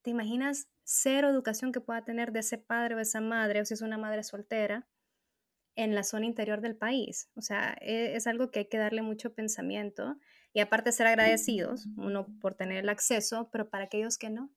¿te 0.02 0.10
imaginas 0.10 0.68
cero 0.84 1.28
educación 1.28 1.72
que 1.72 1.80
pueda 1.80 2.04
tener 2.04 2.30
de 2.30 2.40
ese 2.40 2.58
padre 2.58 2.94
o 2.94 3.00
esa 3.00 3.20
madre, 3.20 3.60
o 3.60 3.64
si 3.64 3.74
es 3.74 3.82
una 3.82 3.98
madre 3.98 4.22
soltera, 4.22 4.86
en 5.76 5.94
la 5.94 6.02
zona 6.02 6.26
interior 6.26 6.60
del 6.60 6.76
país. 6.76 7.30
O 7.34 7.42
sea, 7.42 7.76
e, 7.80 8.16
es, 8.16 8.26
algo 8.26 8.50
que 8.50 8.60
hay 8.60 8.64
que 8.66 8.78
darle 8.78 9.02
mucho 9.02 9.34
pensamiento 9.34 10.16
y 10.52 10.60
aparte 10.60 10.92
ser 10.92 11.06
agradecidos, 11.06 11.86
uno 11.96 12.26
por 12.40 12.54
tener 12.54 12.78
el 12.78 12.88
acceso, 12.88 13.48
pero 13.50 13.70
para 13.70 13.84
aquellos 13.84 14.18
que 14.18 14.30
no, 14.30 14.50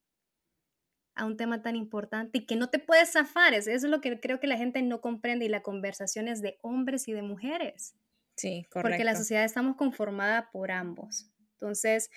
a 1.15 1.25
un 1.25 1.38
tema 1.38 1.62
tan 1.62 1.75
importante 1.75 2.39
y 2.39 2.45
que 2.45 2.58
no 2.58 2.69
te 2.69 2.80
puedes 2.80 3.13
zafar. 3.13 3.54
Eso 3.54 3.71
es 3.71 3.84
lo 3.84 4.01
que 4.01 4.19
creo 4.19 4.39
que 4.39 4.47
la 4.47 4.58
gente 4.58 4.82
no 4.82 4.99
comprende 5.01 5.45
y 5.45 5.49
la 5.49 5.63
conversación 5.63 6.28
es 6.28 6.41
de 6.41 6.58
hombres 6.62 7.08
y 7.08 7.13
de 7.13 7.21
mujeres. 7.21 7.95
Sí, 8.36 8.65
correcto. 8.69 8.89
Porque 8.89 9.06
la 9.06 9.15
sociedad 9.15 9.45
estamos 9.45 9.78
conformada 9.78 10.49
por 10.51 10.71
ambos. 10.71 11.32
Entonces, 11.54 12.10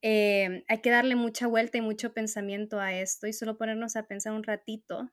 eh, 0.00 0.64
hay 0.68 0.80
que 0.80 0.90
darle 0.90 1.16
mucha 1.16 1.46
vuelta 1.46 1.76
y 1.78 1.82
mucho 1.82 2.14
pensamiento 2.14 2.80
a 2.80 2.94
esto 2.94 3.26
y 3.26 3.32
solo 3.34 3.58
ponernos 3.58 3.96
a 3.96 4.06
pensar 4.06 4.32
un 4.32 4.42
ratito 4.42 5.10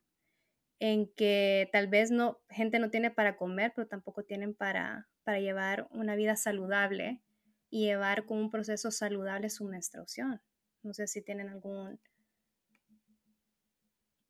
en 0.85 1.07
que 1.07 1.69
tal 1.71 1.87
vez 1.87 2.11
no, 2.11 2.41
gente 2.49 2.77
no 2.77 2.89
tiene 2.89 3.09
para 3.09 3.37
comer, 3.37 3.71
pero 3.73 3.87
tampoco 3.87 4.25
tienen 4.25 4.53
para, 4.53 5.07
para 5.23 5.39
llevar 5.39 5.87
una 5.91 6.17
vida 6.17 6.35
saludable 6.35 7.21
y 7.69 7.85
llevar 7.85 8.25
con 8.25 8.37
un 8.37 8.51
proceso 8.51 8.91
saludable 8.91 9.49
su 9.49 9.63
menstruación. 9.63 10.41
No 10.81 10.93
sé 10.93 11.07
si 11.07 11.21
tienen 11.21 11.47
algún, 11.47 12.01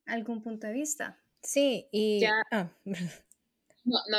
algún 0.06 0.42
punto 0.44 0.68
de 0.68 0.74
vista. 0.74 1.20
Sí, 1.42 1.88
y... 1.90 2.24
Ah, 2.52 2.70
No, 3.84 3.98
no, 4.08 4.18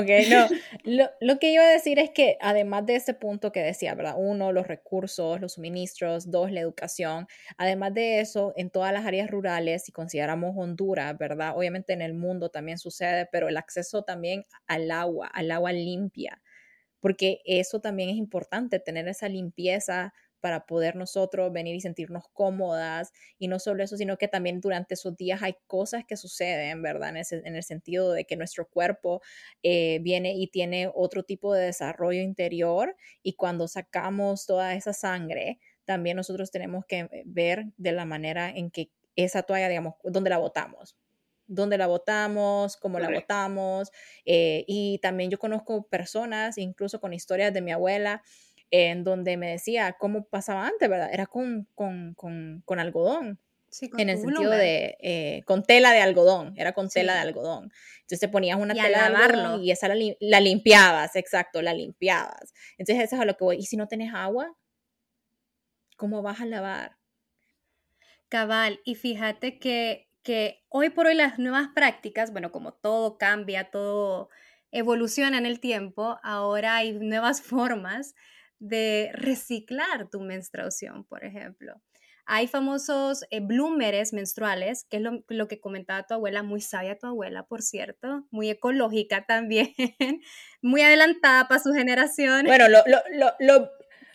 ok, 0.00 0.08
no. 0.30 0.48
Lo, 0.84 1.10
lo, 1.20 1.38
que 1.38 1.52
iba 1.52 1.62
a 1.62 1.68
decir 1.68 1.98
es 1.98 2.10
que 2.10 2.38
además 2.40 2.86
de 2.86 2.96
ese 2.96 3.12
punto 3.12 3.52
que 3.52 3.60
decía, 3.60 3.94
¿verdad? 3.94 4.14
Uno, 4.16 4.52
los 4.52 4.66
recursos, 4.66 5.38
los 5.38 5.54
suministros, 5.54 6.30
dos, 6.30 6.50
la 6.50 6.60
educación. 6.60 7.26
Además 7.58 7.92
de 7.92 8.20
eso, 8.20 8.54
en 8.56 8.70
todas 8.70 8.92
las 8.94 9.04
áreas 9.04 9.30
rurales, 9.30 9.84
si 9.84 9.92
consideramos 9.92 10.54
Honduras, 10.56 11.18
¿verdad? 11.18 11.56
Obviamente 11.56 11.92
en 11.92 12.00
el 12.00 12.14
mundo 12.14 12.48
también 12.48 12.78
sucede, 12.78 13.28
pero 13.30 13.48
el 13.48 13.58
acceso 13.58 14.02
también 14.02 14.46
al 14.66 14.90
agua, 14.90 15.26
al 15.26 15.50
agua 15.50 15.72
limpia, 15.72 16.40
porque 17.00 17.42
eso 17.44 17.80
también 17.80 18.08
es 18.08 18.16
importante, 18.16 18.80
tener 18.80 19.08
esa 19.08 19.28
limpieza 19.28 20.14
para 20.40 20.66
poder 20.66 20.96
nosotros 20.96 21.52
venir 21.52 21.74
y 21.74 21.80
sentirnos 21.80 22.24
cómodas. 22.32 23.12
Y 23.38 23.48
no 23.48 23.58
solo 23.58 23.82
eso, 23.82 23.96
sino 23.96 24.16
que 24.18 24.28
también 24.28 24.60
durante 24.60 24.94
esos 24.94 25.16
días 25.16 25.42
hay 25.42 25.54
cosas 25.66 26.04
que 26.06 26.16
suceden, 26.16 26.82
¿verdad? 26.82 27.14
En, 27.16 27.56
el 27.56 27.62
sentido 27.62 28.12
de 28.12 28.24
que 28.24 28.36
nuestro 28.36 28.68
cuerpo 28.68 29.22
eh, 29.62 29.98
viene 30.02 30.34
y 30.34 30.48
tiene 30.48 30.90
otro 30.94 31.22
tipo 31.24 31.54
de 31.54 31.66
desarrollo 31.66 32.20
interior 32.22 32.96
y 33.22 33.34
cuando 33.34 33.68
sacamos 33.68 34.46
toda 34.46 34.74
esa 34.74 34.92
sangre, 34.92 35.58
también 35.84 36.16
nosotros 36.16 36.50
tenemos 36.50 36.84
que 36.86 37.08
ver 37.26 37.66
de 37.76 37.92
la 37.92 38.04
manera 38.04 38.50
en 38.50 38.70
que 38.70 38.90
esa 39.16 39.42
toalla, 39.42 39.68
digamos, 39.68 39.94
donde 40.04 40.30
la 40.30 40.38
botamos 40.38 40.96
dónde 41.50 41.76
la 41.76 41.88
botamos, 41.88 42.76
cómo 42.76 42.98
la 42.98 43.10
botamos. 43.10 43.90
Eh, 44.24 44.64
y 44.66 44.98
también 45.00 45.30
yo 45.30 45.38
conozco 45.38 45.82
personas, 45.88 46.56
incluso 46.58 47.00
con 47.00 47.12
historias 47.12 47.52
de 47.52 47.60
mi 47.60 47.72
abuela, 47.72 48.22
en 48.70 49.04
donde 49.04 49.36
me 49.36 49.50
decía 49.50 49.96
cómo 49.98 50.24
pasaba 50.24 50.66
antes, 50.66 50.88
¿verdad? 50.88 51.10
Era 51.12 51.26
con, 51.26 51.66
con, 51.74 52.14
con, 52.14 52.62
con 52.64 52.78
algodón. 52.78 53.38
Sí, 53.68 53.88
con 53.88 54.00
en 54.00 54.08
el 54.08 54.18
sentido 54.18 54.50
de, 54.50 54.96
eh, 55.00 55.42
con 55.46 55.62
tela 55.62 55.92
de 55.92 56.00
algodón, 56.00 56.54
era 56.56 56.72
con 56.72 56.88
tela 56.88 57.14
de 57.14 57.20
algodón. 57.20 57.72
Entonces 58.00 58.20
te 58.20 58.28
ponías 58.28 58.58
una 58.58 58.74
tela 58.74 59.08
de 59.08 59.16
algodón 59.16 59.62
y 59.62 59.70
esa 59.70 59.86
la, 59.88 59.94
la, 60.18 60.40
limpiabas, 60.40 61.14
exacto, 61.14 61.62
la 61.62 61.72
limpiabas. 61.72 62.52
Entonces 62.78 63.04
eso 63.04 63.14
es 63.14 63.22
a 63.22 63.24
lo 63.24 63.36
que 63.36 63.44
voy. 63.44 63.56
¿Y 63.58 63.62
si 63.62 63.76
no 63.76 63.86
tienes 63.86 64.12
agua? 64.12 64.56
¿Cómo 65.96 66.20
vas 66.22 66.40
a 66.40 66.46
lavar? 66.46 66.96
Cabal, 68.28 68.80
y 68.84 68.96
fíjate 68.96 69.58
que, 69.58 70.08
que 70.22 70.64
hoy 70.68 70.90
por 70.90 71.06
hoy 71.06 71.14
las 71.14 71.38
nuevas 71.38 71.68
prácticas, 71.74 72.32
bueno, 72.32 72.50
como 72.50 72.72
todo 72.72 73.18
cambia, 73.18 73.70
todo 73.70 74.30
evoluciona 74.72 75.38
en 75.38 75.46
el 75.46 75.60
tiempo, 75.60 76.18
ahora 76.22 76.76
hay 76.76 76.92
nuevas 76.92 77.42
formas 77.42 78.14
de 78.60 79.10
reciclar 79.14 80.08
tu 80.08 80.20
menstruación, 80.20 81.04
por 81.04 81.24
ejemplo. 81.24 81.80
Hay 82.26 82.46
famosos 82.46 83.24
eh, 83.30 83.40
bloomeres 83.40 84.12
menstruales, 84.12 84.84
que 84.88 84.98
es 84.98 85.02
lo, 85.02 85.48
que 85.48 85.60
comentaba 85.60 86.06
tu 86.06 86.14
abuela, 86.14 86.44
muy 86.44 86.60
sabia 86.60 86.96
tu 86.96 87.08
abuela, 87.08 87.42
por 87.42 87.60
cierto, 87.62 88.24
muy 88.30 88.50
ecológica 88.50 89.26
también, 89.26 89.74
muy 90.62 90.82
adelantada 90.82 91.48
para 91.48 91.60
su 91.60 91.72
generación. 91.72 92.46
Bueno, 92.46 92.66
lo, 92.68 93.70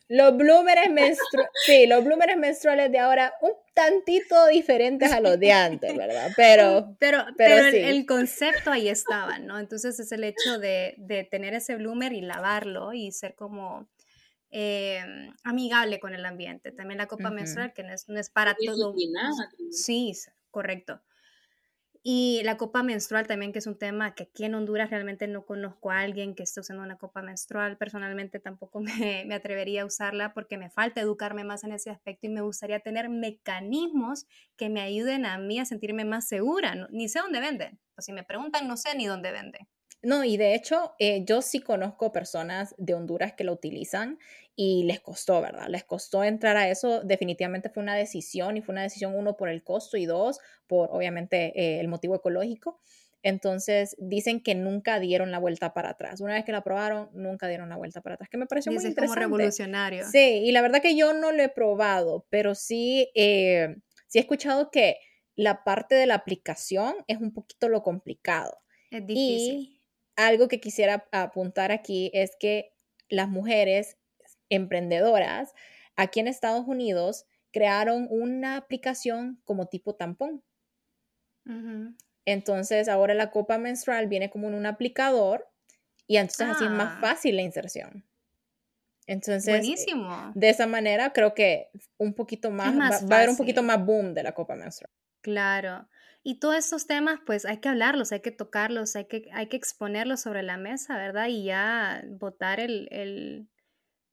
los 0.08 0.38
bloomers 0.38 0.89
menstruales, 0.91 1.51
sí, 1.65 1.88
los 1.88 2.03
bloomers 2.03 2.38
menstruales 2.38 2.91
de 2.91 2.99
ahora 2.99 3.34
un 3.41 3.51
tantito 3.73 4.47
diferentes 4.47 5.12
a 5.12 5.19
los 5.19 5.39
de 5.39 5.51
antes, 5.51 5.95
¿verdad? 5.95 6.31
Pero, 6.36 6.95
pero, 6.99 7.25
pero, 7.38 7.65
el, 7.65 8.05
concepto 8.05 8.71
ahí 8.71 8.88
estaba, 8.88 9.39
¿no? 9.39 9.60
Entonces 9.60 9.99
es 9.99 10.12
el 10.12 10.23
hecho 10.23 10.60
de, 10.60 10.95
de 10.97 11.23
tener 11.23 11.53
ese 11.53 11.75
bloomer 11.75 12.13
y 12.13 12.21
lavarlo 12.21 12.93
y 12.93 13.12
ser 13.12 13.36
como 13.36 13.89
Em, 14.58 15.34
amigable 15.44 16.00
con 16.00 16.13
el 16.13 16.26
ambiente. 16.26 16.72
También 16.72 16.98
la 16.98 17.08
copa 17.08 17.30
menstrual, 17.30 17.74
que 17.74 17.84
no 17.84 17.91
es, 17.91 18.08
no 18.08 18.18
es 18.18 18.30
para 18.30 18.56
todo. 18.56 18.96
Sí, 19.70 20.13
correcto. 20.50 21.02
Y 22.02 22.39
la 22.46 22.56
copa 22.56 22.82
menstrual 22.82 23.28
también, 23.28 23.52
que 23.52 23.60
es 23.60 23.68
un 23.68 23.78
tema 23.78 24.15
que 24.15 24.24
aquí 24.24 24.46
en 24.46 24.56
Honduras 24.56 24.89
realmente 24.89 25.28
no 25.28 25.46
conozco 25.46 25.91
a 25.91 26.00
alguien 26.00 26.36
que 26.36 26.44
esté 26.44 26.62
usando 26.62 26.84
una 26.84 26.98
copa 26.98 27.22
menstrual. 27.22 27.78
Personalmente 27.78 28.39
tampoco 28.39 28.80
me, 29.20 29.26
me, 29.26 29.36
atrevería 29.36 29.82
a 29.82 29.86
usarla 29.86 30.34
porque 30.34 30.58
me 30.58 30.70
falta 30.70 31.02
educarme 31.02 31.44
más 31.44 31.65
en 31.65 31.74
ese 31.74 31.89
aspecto 31.89 32.28
y 32.28 32.30
me 32.30 32.39
gustaría 32.39 32.80
tener 32.80 33.10
mecanismos 33.10 34.26
que 34.56 34.70
me 34.70 34.80
ayuden 34.80 35.26
a 35.26 35.38
mí 35.38 35.60
a 35.60 35.65
sentirme 35.65 36.06
más 36.06 36.30
segura. 36.30 36.88
ni 36.91 37.10
sé 37.10 37.20
dónde 37.20 37.41
venden. 37.41 37.78
O 37.98 38.02
si 38.02 38.13
me 38.13 38.24
preguntan, 38.24 38.70
no 38.70 38.78
sé 38.78 38.96
ni 38.96 39.06
dónde 39.06 39.34
venden. 39.34 39.68
No, 40.06 40.24
y 40.24 40.38
de 40.38 40.54
hecho, 40.54 40.94
eh, 41.00 41.26
yo 41.26 41.41
sí 41.41 41.62
conozco 41.62 42.12
personas 42.12 42.76
de 42.78 42.94
Honduras 42.94 43.34
que 43.34 43.44
lo 43.44 43.54
utilizan 43.54 44.20
y 44.56 44.84
les 44.84 45.00
costó, 45.00 45.41
¿verdad? 45.41 45.65
Les 45.68 45.84
costó 45.84 46.24
entrar 46.24 46.58
a 46.58 46.70
eso. 46.70 47.02
Definitivamente 47.02 47.70
fue 47.70 47.82
una 47.82 47.96
decisión 47.96 48.56
y 48.56 48.62
fue 48.62 48.74
una 48.74 48.84
decisión, 48.84 49.15
uno, 49.15 49.36
por 49.36 49.50
el 49.50 49.63
costo 49.63 49.98
y 49.98 50.06
dos, 50.06 50.39
por 50.68 50.89
obviamente 50.91 51.60
eh, 51.60 51.80
el 51.80 51.88
motivo 51.88 52.13
ecológico. 52.13 52.80
Entonces 53.24 53.96
dicen 53.98 54.44
que 54.44 54.54
nunca 54.54 55.00
dieron 55.00 55.32
la 55.32 55.39
vuelta 55.39 55.74
para 55.74 55.89
atrás. 55.89 56.22
Una 56.22 56.36
vez 56.36 56.46
que 56.46 56.52
la 56.52 56.63
probaron, 56.63 57.10
nunca 57.13 57.48
dieron 57.48 57.70
la 57.70 57.76
vuelta 57.76 58.02
para 58.02 58.13
atrás, 58.13 58.30
que 58.30 58.38
me 58.38 58.46
pareció 58.46 58.72
muy 58.72 58.86
interesante. 58.86 59.26
como 59.26 59.38
revolucionario. 59.38 60.06
Sí, 60.08 60.44
y 60.44 60.52
la 60.52 60.62
verdad 60.62 60.84
que 60.84 60.96
yo 60.96 61.13
no 61.13 61.32
lo 61.32 61.41
he 61.41 61.50
probado, 61.50 62.28
pero 62.30 62.54
sí, 62.54 63.10
eh, 63.15 63.76
sí 64.06 64.20
he 64.20 64.22
escuchado 64.22 64.70
que 64.70 65.00
la 65.36 65.63
parte 65.63 65.96
de 65.96 66.06
la 66.06 66.13
aplicación 66.13 66.94
es 67.08 67.18
un 67.18 67.34
poquito 67.34 67.70
lo 67.70 67.82
complicado. 67.82 68.60
Es 68.91 69.04
difícil 69.08 69.75
algo 70.15 70.47
que 70.47 70.60
quisiera 70.60 71.08
apuntar 71.12 71.71
aquí 71.71 72.12
es 72.13 72.36
que 72.39 72.73
las 73.10 73.30
mujeres 73.30 73.97
emprendedoras 74.49 75.54
aquí 75.95 76.19
en 76.19 76.28
Estados 76.28 76.65
Unidos 76.67 77.25
crearon 77.51 78.08
una 78.10 78.58
aplicación 78.58 79.41
como 79.45 79.67
tipo 79.67 79.95
tampón. 79.95 80.43
Entonces 82.25 82.89
ahora 82.89 83.13
la 83.13 83.32
copa 83.32 83.58
menstrual 83.58 84.08
viene 84.08 84.30
como 84.30 84.47
en 84.47 84.56
un 84.56 84.65
aplicador 84.65 85.47
y 86.08 86.17
entonces 86.17 86.47
así 86.47 86.65
es 86.65 86.71
más 86.71 86.97
ah. 86.97 87.01
fácil 87.01 87.36
la 87.36 87.43
inserción. 87.43 88.04
Entonces, 89.08 89.48
Buenísimo. 89.48 90.32
de 90.34 90.50
esa 90.50 90.68
manera 90.68 91.13
creo 91.13 91.34
que 91.34 91.70
un 91.98 92.13
poquito 92.13 92.50
más, 92.50 92.74
va, 92.74 93.08
va, 93.08 93.15
a 93.15 93.20
haber 93.20 93.30
un 93.30 93.38
poquito 93.38 93.62
más 93.62 93.84
boom 93.86 94.13
de 94.13 94.24
la 94.24 94.34
copa 94.34 94.56
menstrual. 94.56 94.91
Claro. 95.22 95.88
Y 96.28 96.39
todos 96.39 96.56
estos 96.56 96.88
temas, 96.88 97.20
pues 97.24 97.46
hay 97.46 97.58
que 97.58 97.70
hablarlos, 97.70 98.12
hay 98.12 98.22
que 98.22 98.32
tocarlos, 98.32 98.96
hay 98.96 99.06
que, 99.06 99.30
hay 99.32 99.48
que 99.48 99.58
exponerlos 99.58 100.22
sobre 100.22 100.41
la 100.41 100.58
mesa, 100.58 100.98
¿verdad? 100.98 101.28
Y 101.28 101.44
ya 101.44 102.04
votar 102.20 102.60
el, 102.60 102.88
el, 102.89 103.48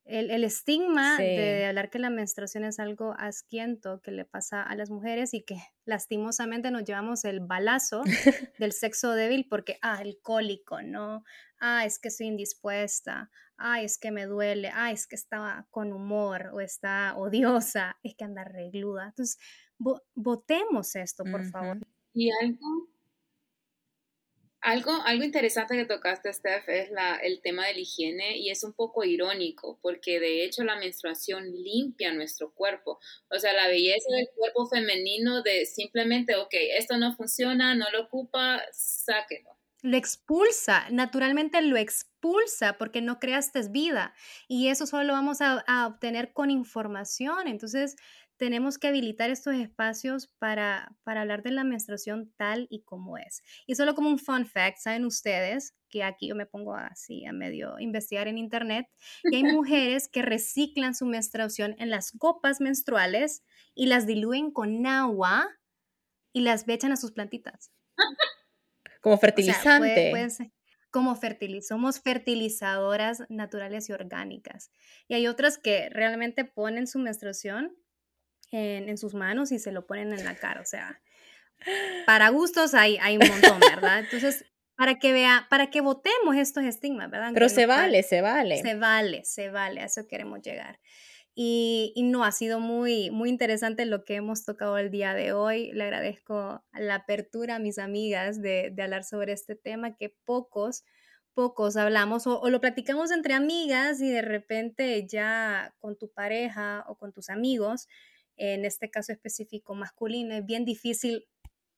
el, 0.05 0.45
estigma 0.45 1.17
de 1.17 1.65
hablar 1.65 1.89
que 1.89 1.99
la 1.99 2.11
menstruación 2.11 2.65
es 2.65 2.79
algo 2.81 3.15
asquiento 3.19 4.03
que 4.03 4.11
le 4.11 4.27
pasa 4.27 4.63
a 4.63 4.75
las 4.75 4.91
mujeres 4.91 5.33
y 5.33 5.43
que 5.43 5.57
lastimosamente 5.87 6.71
nos 6.71 6.85
llevamos 6.85 7.25
el 7.25 7.41
balazo 7.41 8.03
del 8.59 8.73
sexo 8.73 9.15
débil 9.15 9.47
porque, 9.49 9.79
ah, 9.81 10.03
el 10.03 10.19
cólico, 10.21 10.83
¿no? 10.83 11.25
Ah, 11.61 11.87
es 11.87 11.99
que 11.99 12.09
estoy 12.09 12.27
indispuesta, 12.27 13.31
ah, 13.63 13.83
es 13.83 13.99
que 13.99 14.11
me 14.11 14.27
duele, 14.27 14.71
ah, 14.75 14.91
es 14.91 15.07
que 15.07 15.17
estaba 15.17 15.67
con 15.71 15.93
humor 15.93 16.51
o 16.53 16.61
está 16.61 17.17
odiosa, 17.17 17.99
es 18.03 18.15
que 18.17 18.25
anda 18.25 18.45
regluda. 18.45 19.07
Entonces, 19.07 19.39
votemos 20.15 20.95
esto, 20.97 21.25
por 21.25 21.45
favor. 21.45 21.79
Y 22.15 22.31
algo, 22.43 22.89
algo, 24.61 24.93
algo 25.05 25.25
interesante 25.25 25.77
que 25.77 25.87
tocaste, 25.87 26.33
Steph, 26.33 26.69
es 26.69 26.91
la, 26.93 27.17
el 27.17 27.41
tema 27.41 27.67
de 27.67 27.75
la 27.75 27.81
higiene 27.81 28.39
y 28.39 28.51
es 28.51 28.63
un 28.63 28.73
poco 28.75 29.03
irónico 29.05 29.79
porque 29.83 30.21
de 30.21 30.45
hecho 30.45 30.63
la 30.63 30.77
menstruación 30.77 31.51
limpia 31.53 32.13
nuestro 32.13 32.53
cuerpo. 32.55 33.01
O 33.29 33.39
sea, 33.39 33.53
la 33.55 33.67
belleza 33.67 34.09
del 34.15 34.29
cuerpo 34.37 34.69
femenino 34.69 35.43
de 35.43 35.67
simplemente, 35.67 36.37
ok, 36.37 36.55
esto 36.79 36.97
no 36.97 37.15
funciona, 37.17 37.75
no 37.75 37.91
lo 37.91 38.03
ocupa, 38.03 38.63
sáquelo. 38.73 39.62
Lo 39.83 39.97
expulsa, 39.97 40.89
naturalmente 40.91 41.61
lo 41.61 41.77
expulsa 41.77 42.79
porque 42.79 43.03
no 43.03 43.19
creaste 43.19 43.69
vida 43.69 44.15
y 44.49 44.69
eso 44.69 44.87
solo 44.87 45.05
lo 45.05 45.13
vamos 45.13 45.41
a, 45.41 45.65
a 45.67 45.89
obtener 45.89 46.33
con 46.33 46.51
información. 46.51 47.49
Entonces, 47.49 47.97
tenemos 48.43 48.77
que 48.77 48.89
habilitar 48.89 49.31
estos 49.31 49.55
espacios 49.55 50.27
para, 50.41 50.97
para 51.05 51.21
hablar 51.21 51.45
de 51.45 51.53
la 51.53 51.63
menstruación 51.63 52.33
tal 52.37 52.67
y 52.71 52.83
como 52.83 53.17
es. 53.17 53.41
Y 53.67 53.77
solo 53.77 53.95
como 53.95 54.09
un 54.09 54.19
fun 54.19 54.47
fact, 54.47 54.79
saben 54.79 55.05
ustedes 55.05 55.77
que 55.89 56.03
aquí 56.03 56.27
yo 56.27 56.35
me 56.35 56.47
pongo 56.47 56.75
así 56.75 57.25
a 57.25 57.33
medio 57.33 57.79
investigar 57.79 58.27
en 58.27 58.39
internet, 58.39 58.89
y 59.23 59.37
hay 59.37 59.45
mujeres 59.45 60.09
que 60.09 60.23
reciclan 60.23 60.97
su 60.97 61.07
menstruación 61.07 61.77
en 61.79 61.91
las 61.91 62.11
copas 62.11 62.61
menstruales 62.61 63.45
y 63.77 63.87
las 63.87 64.09
diluyen 64.09 64.51
con 64.51 64.87
agua 64.89 65.49
y 66.33 66.41
las 66.41 66.67
echan 66.67 66.91
a 66.91 66.97
sus 66.97 67.13
plantitas. 67.13 67.71
Como 69.03 69.19
fertilizante. 69.19 70.13
como 70.91 71.17
fertiliz 71.17 71.67
somos 71.67 72.01
fertilizadoras 72.01 73.25
naturales 73.29 73.89
y 73.89 73.93
orgánicas. 73.93 74.71
Y 75.09 75.15
hay 75.15 75.27
otras 75.27 75.59
que 75.59 75.89
realmente 75.91 76.45
ponen 76.45 76.87
su 76.87 76.99
menstruación 76.99 77.77
en, 78.53 78.97
sus 78.99 79.15
manos 79.15 79.53
y 79.53 79.59
se 79.59 79.73
lo 79.73 79.87
ponen 79.87 80.13
en 80.13 80.25
la 80.25 80.37
cara. 80.37 80.61
O 80.61 80.67
sea, 80.67 81.01
para 82.07 82.29
gustos 82.29 82.75
hay, 82.75 82.99
hay 82.99 83.17
un 83.17 83.27
montón, 83.27 83.59
¿verdad? 83.61 84.01
Entonces, 84.01 84.45
para 84.77 84.99
que 84.99 85.13
vea, 85.13 85.47
para 85.51 85.71
que 85.71 85.81
votemos 85.81 86.37
estos 86.37 86.65
estigmas, 86.65 87.11
¿verdad? 87.11 87.31
Pero 87.35 87.49
se 87.49 87.67
vale, 87.67 88.03
se 88.03 88.21
vale. 88.21 88.61
Se 88.63 88.75
vale, 88.75 89.25
se 89.25 89.49
vale, 89.49 89.81
a 89.81 89.87
eso 89.87 90.07
queremos 90.07 90.43
llegar. 90.43 90.79
Y, 91.35 91.95
no, 92.05 92.25
ha 92.25 92.33
sido 92.33 92.61
muy, 92.61 93.11
muy 93.11 93.31
interesante 93.31 93.87
lo 93.87 94.05
que 94.05 94.17
hemos 94.17 94.45
tocado 94.45 94.77
el 94.77 94.91
día 94.91 95.15
de 95.15 95.33
hoy. 95.33 95.73
Le 95.73 95.85
agradezco 95.85 96.63
la 96.75 96.97
apertura 96.97 97.57
a 97.57 97.59
mis 97.59 97.79
amigas 97.79 98.43
de, 98.43 98.71
de 98.71 98.83
hablar 98.83 99.05
sobre 99.05 99.33
este 99.33 99.57
tema 99.57 99.97
que 99.97 100.15
pocos, 100.25 100.85
pocos 101.33 101.77
hablamos 101.77 102.27
o, 102.27 102.39
o, 102.39 102.51
lo 102.51 102.61
platicamos 102.61 103.11
entre 103.11 103.33
amigas 103.33 104.03
y 104.03 104.11
de 104.11 104.21
repente 104.21 105.07
ya 105.09 105.75
con 105.79 105.97
tu 105.97 106.13
pareja 106.13 106.85
o 106.87 106.99
con 106.99 107.13
tus 107.13 107.31
amigos 107.31 107.89
en 108.37 108.65
este 108.65 108.91
caso 108.91 109.13
específico 109.13 109.75
masculino, 109.75 110.35
es 110.35 110.45
bien 110.45 110.65
difícil 110.65 111.29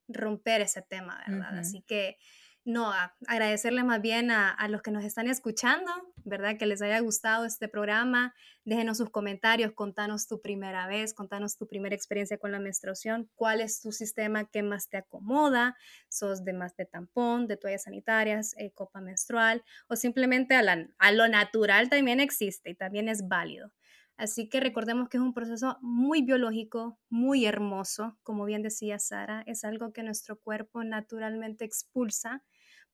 romper 0.09 0.61
ese 0.61 0.83
tema, 0.83 1.23
¿verdad? 1.27 1.59
Así 1.59 1.83
que, 1.83 2.19
no, 2.65 2.93
agradecerle 3.27 3.85
más 3.85 4.01
bien 4.01 4.31
a, 4.31 4.57
los 4.69 4.81
que 4.81 4.91
nos 4.91 5.05
están 5.05 5.29
escuchando, 5.29 5.91
¿verdad? 6.25 6.57
Que 6.57 6.65
les 6.65 6.81
haya 6.81 6.99
gustado 7.01 7.45
este 7.45 7.69
programa. 7.69 8.35
Déjenos 8.65 8.97
sus 8.97 9.11
comentarios, 9.11 9.73
contanos 9.73 10.27
tu 10.27 10.41
primera 10.41 10.87
vez, 10.87 11.13
contanos 11.13 11.59
tu 11.59 11.69
primera 11.69 11.95
experiencia 11.95 12.39
con 12.39 12.53
la 12.53 12.61
menstruación, 12.61 13.29
cuál 13.35 13.61
es 13.61 13.83
tu 13.83 13.93
sistema 13.93 14.47
que 14.47 14.63
más 14.63 14.89
te 14.89 14.97
acomoda, 14.97 15.77
sos 16.09 16.43
de 16.43 16.55
más 16.55 16.75
de 16.77 16.87
tampón, 16.87 17.47
de 17.47 17.59
toallas 17.59 17.83
sanitarias, 17.83 18.55
eh, 18.57 18.73
copa 18.73 19.03
menstrual, 19.03 19.63
o 19.89 19.97
simplemente 19.97 20.55
a, 20.55 20.89
a 20.99 21.13
lo 21.13 21.29
natural 21.29 21.91
también 21.91 22.19
existe 22.19 22.71
y 22.71 22.75
también 22.75 23.11
es 23.11 23.29
válido. 23.29 23.73
Así 24.17 24.49
que 24.49 24.61
recordemos 24.61 25.09
que 25.09 25.17
es 25.17 25.23
un 25.23 25.35
proceso 25.35 25.77
muy 25.83 26.23
biológico, 26.23 26.99
muy 27.11 27.47
hermoso, 27.47 28.17
como 28.23 28.45
bien 28.45 28.63
decía 28.63 28.99
Sara, 28.99 29.43
es 29.47 29.65
algo 29.65 29.93
que 29.93 30.05
nuestro 30.05 30.39
cuerpo 30.39 30.85
naturalmente 30.85 31.65
expulsa 31.65 32.43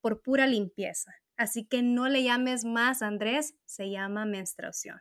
por 0.01 0.23
pura 0.23 0.47
limpieza. 0.47 1.15
Así 1.37 1.65
que 1.65 1.83
no 1.83 2.09
le 2.09 2.23
llames 2.23 2.65
más 2.65 3.03
Andrés, 3.03 3.55
se 3.65 3.91
llama 3.91 4.25
menstruación. 4.27 5.01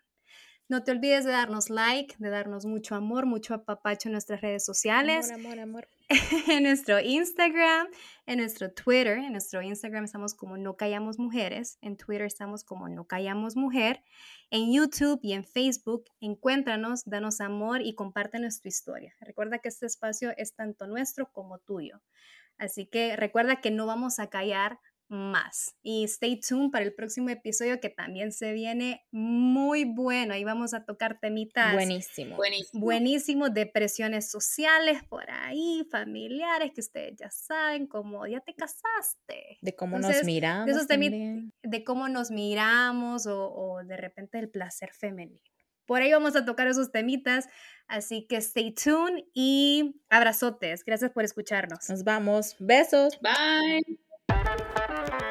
No 0.69 0.83
te 0.83 0.91
olvides 0.91 1.25
de 1.25 1.31
darnos 1.31 1.71
like, 1.71 2.13
de 2.19 2.29
darnos 2.29 2.67
mucho 2.67 2.93
amor, 2.93 3.25
mucho 3.25 3.55
apapacho 3.55 4.07
en 4.07 4.12
nuestras 4.12 4.39
redes 4.41 4.63
sociales. 4.63 5.31
Amor, 5.31 5.59
amor, 5.59 5.59
amor. 5.59 5.88
en 6.47 6.62
nuestro 6.62 6.99
Instagram, 6.99 7.88
en 8.27 8.38
nuestro 8.38 8.71
Twitter. 8.71 9.17
En 9.17 9.31
nuestro 9.31 9.63
Instagram 9.63 10.03
estamos 10.03 10.35
como 10.35 10.57
No 10.57 10.77
Callamos 10.77 11.17
Mujeres. 11.17 11.79
En 11.81 11.97
Twitter 11.97 12.27
estamos 12.27 12.63
como 12.63 12.88
No 12.88 13.05
Callamos 13.05 13.55
Mujer. 13.55 14.03
En 14.51 14.71
YouTube 14.71 15.19
y 15.23 15.33
en 15.33 15.43
Facebook, 15.43 16.05
encuéntranos, 16.19 17.03
danos 17.05 17.41
amor 17.41 17.81
y 17.81 17.95
comparte 17.95 18.38
nuestra 18.39 18.69
historia. 18.69 19.15
Recuerda 19.21 19.57
que 19.57 19.69
este 19.69 19.88
espacio 19.88 20.33
es 20.38 20.53
tanto 20.53 20.85
nuestro 20.85 21.31
como 21.31 21.57
tuyo. 21.57 21.99
Así 22.59 22.85
que 22.85 23.15
recuerda 23.15 23.59
que 23.59 23.71
no 23.71 23.88
vamos 23.88 24.19
a 24.19 24.27
callar 24.27 24.79
más. 25.09 25.75
Y 25.81 26.03
stay 26.05 26.39
tuned 26.39 26.71
para 26.71 26.85
el 26.85 26.93
próximo 26.93 27.29
episodio 27.29 27.79
que 27.79 27.89
también 27.89 28.31
se 28.31 28.53
viene 28.53 29.05
muy 29.11 29.83
bueno. 29.83 30.33
Ahí 30.33 30.43
vamos 30.43 30.73
a 30.73 30.85
tocar 30.85 31.19
temitas. 31.19 31.73
Buenísimo. 31.73 32.35
Buenísimo. 32.35 32.83
Buenísimo. 32.83 33.49
Depresiones 33.49 34.29
sociales 34.29 35.03
por 35.09 35.29
ahí, 35.29 35.87
familiares 35.91 36.71
que 36.73 36.81
ustedes 36.81 37.15
ya 37.17 37.29
saben, 37.31 37.87
como 37.87 38.25
ya 38.27 38.39
te 38.39 38.53
casaste. 38.53 39.57
De 39.61 39.75
cómo 39.75 39.99
nos 39.99 40.23
miramos. 40.23 40.87
De, 40.87 41.49
de 41.63 41.83
cómo 41.83 42.07
nos 42.07 42.31
miramos 42.31 43.25
o, 43.25 43.51
o 43.51 43.83
de 43.83 43.97
repente 43.97 44.39
el 44.39 44.49
placer 44.49 44.91
femenino. 44.93 45.41
Por 45.85 46.03
ahí 46.03 46.11
vamos 46.11 46.35
a 46.35 46.45
tocar 46.45 46.67
esos 46.67 46.91
temitas. 46.91 47.47
Así 47.87 48.27
que 48.27 48.37
stay 48.37 48.71
tuned 48.75 49.23
y 49.33 49.99
abrazotes. 50.09 50.85
Gracias 50.85 51.09
por 51.09 51.23
escucharnos. 51.23 51.89
Nos 51.89 52.03
vamos. 52.03 52.55
Besos. 52.59 53.19
Bye. 53.21 54.08
Thank 54.29 55.23
you. 55.23 55.28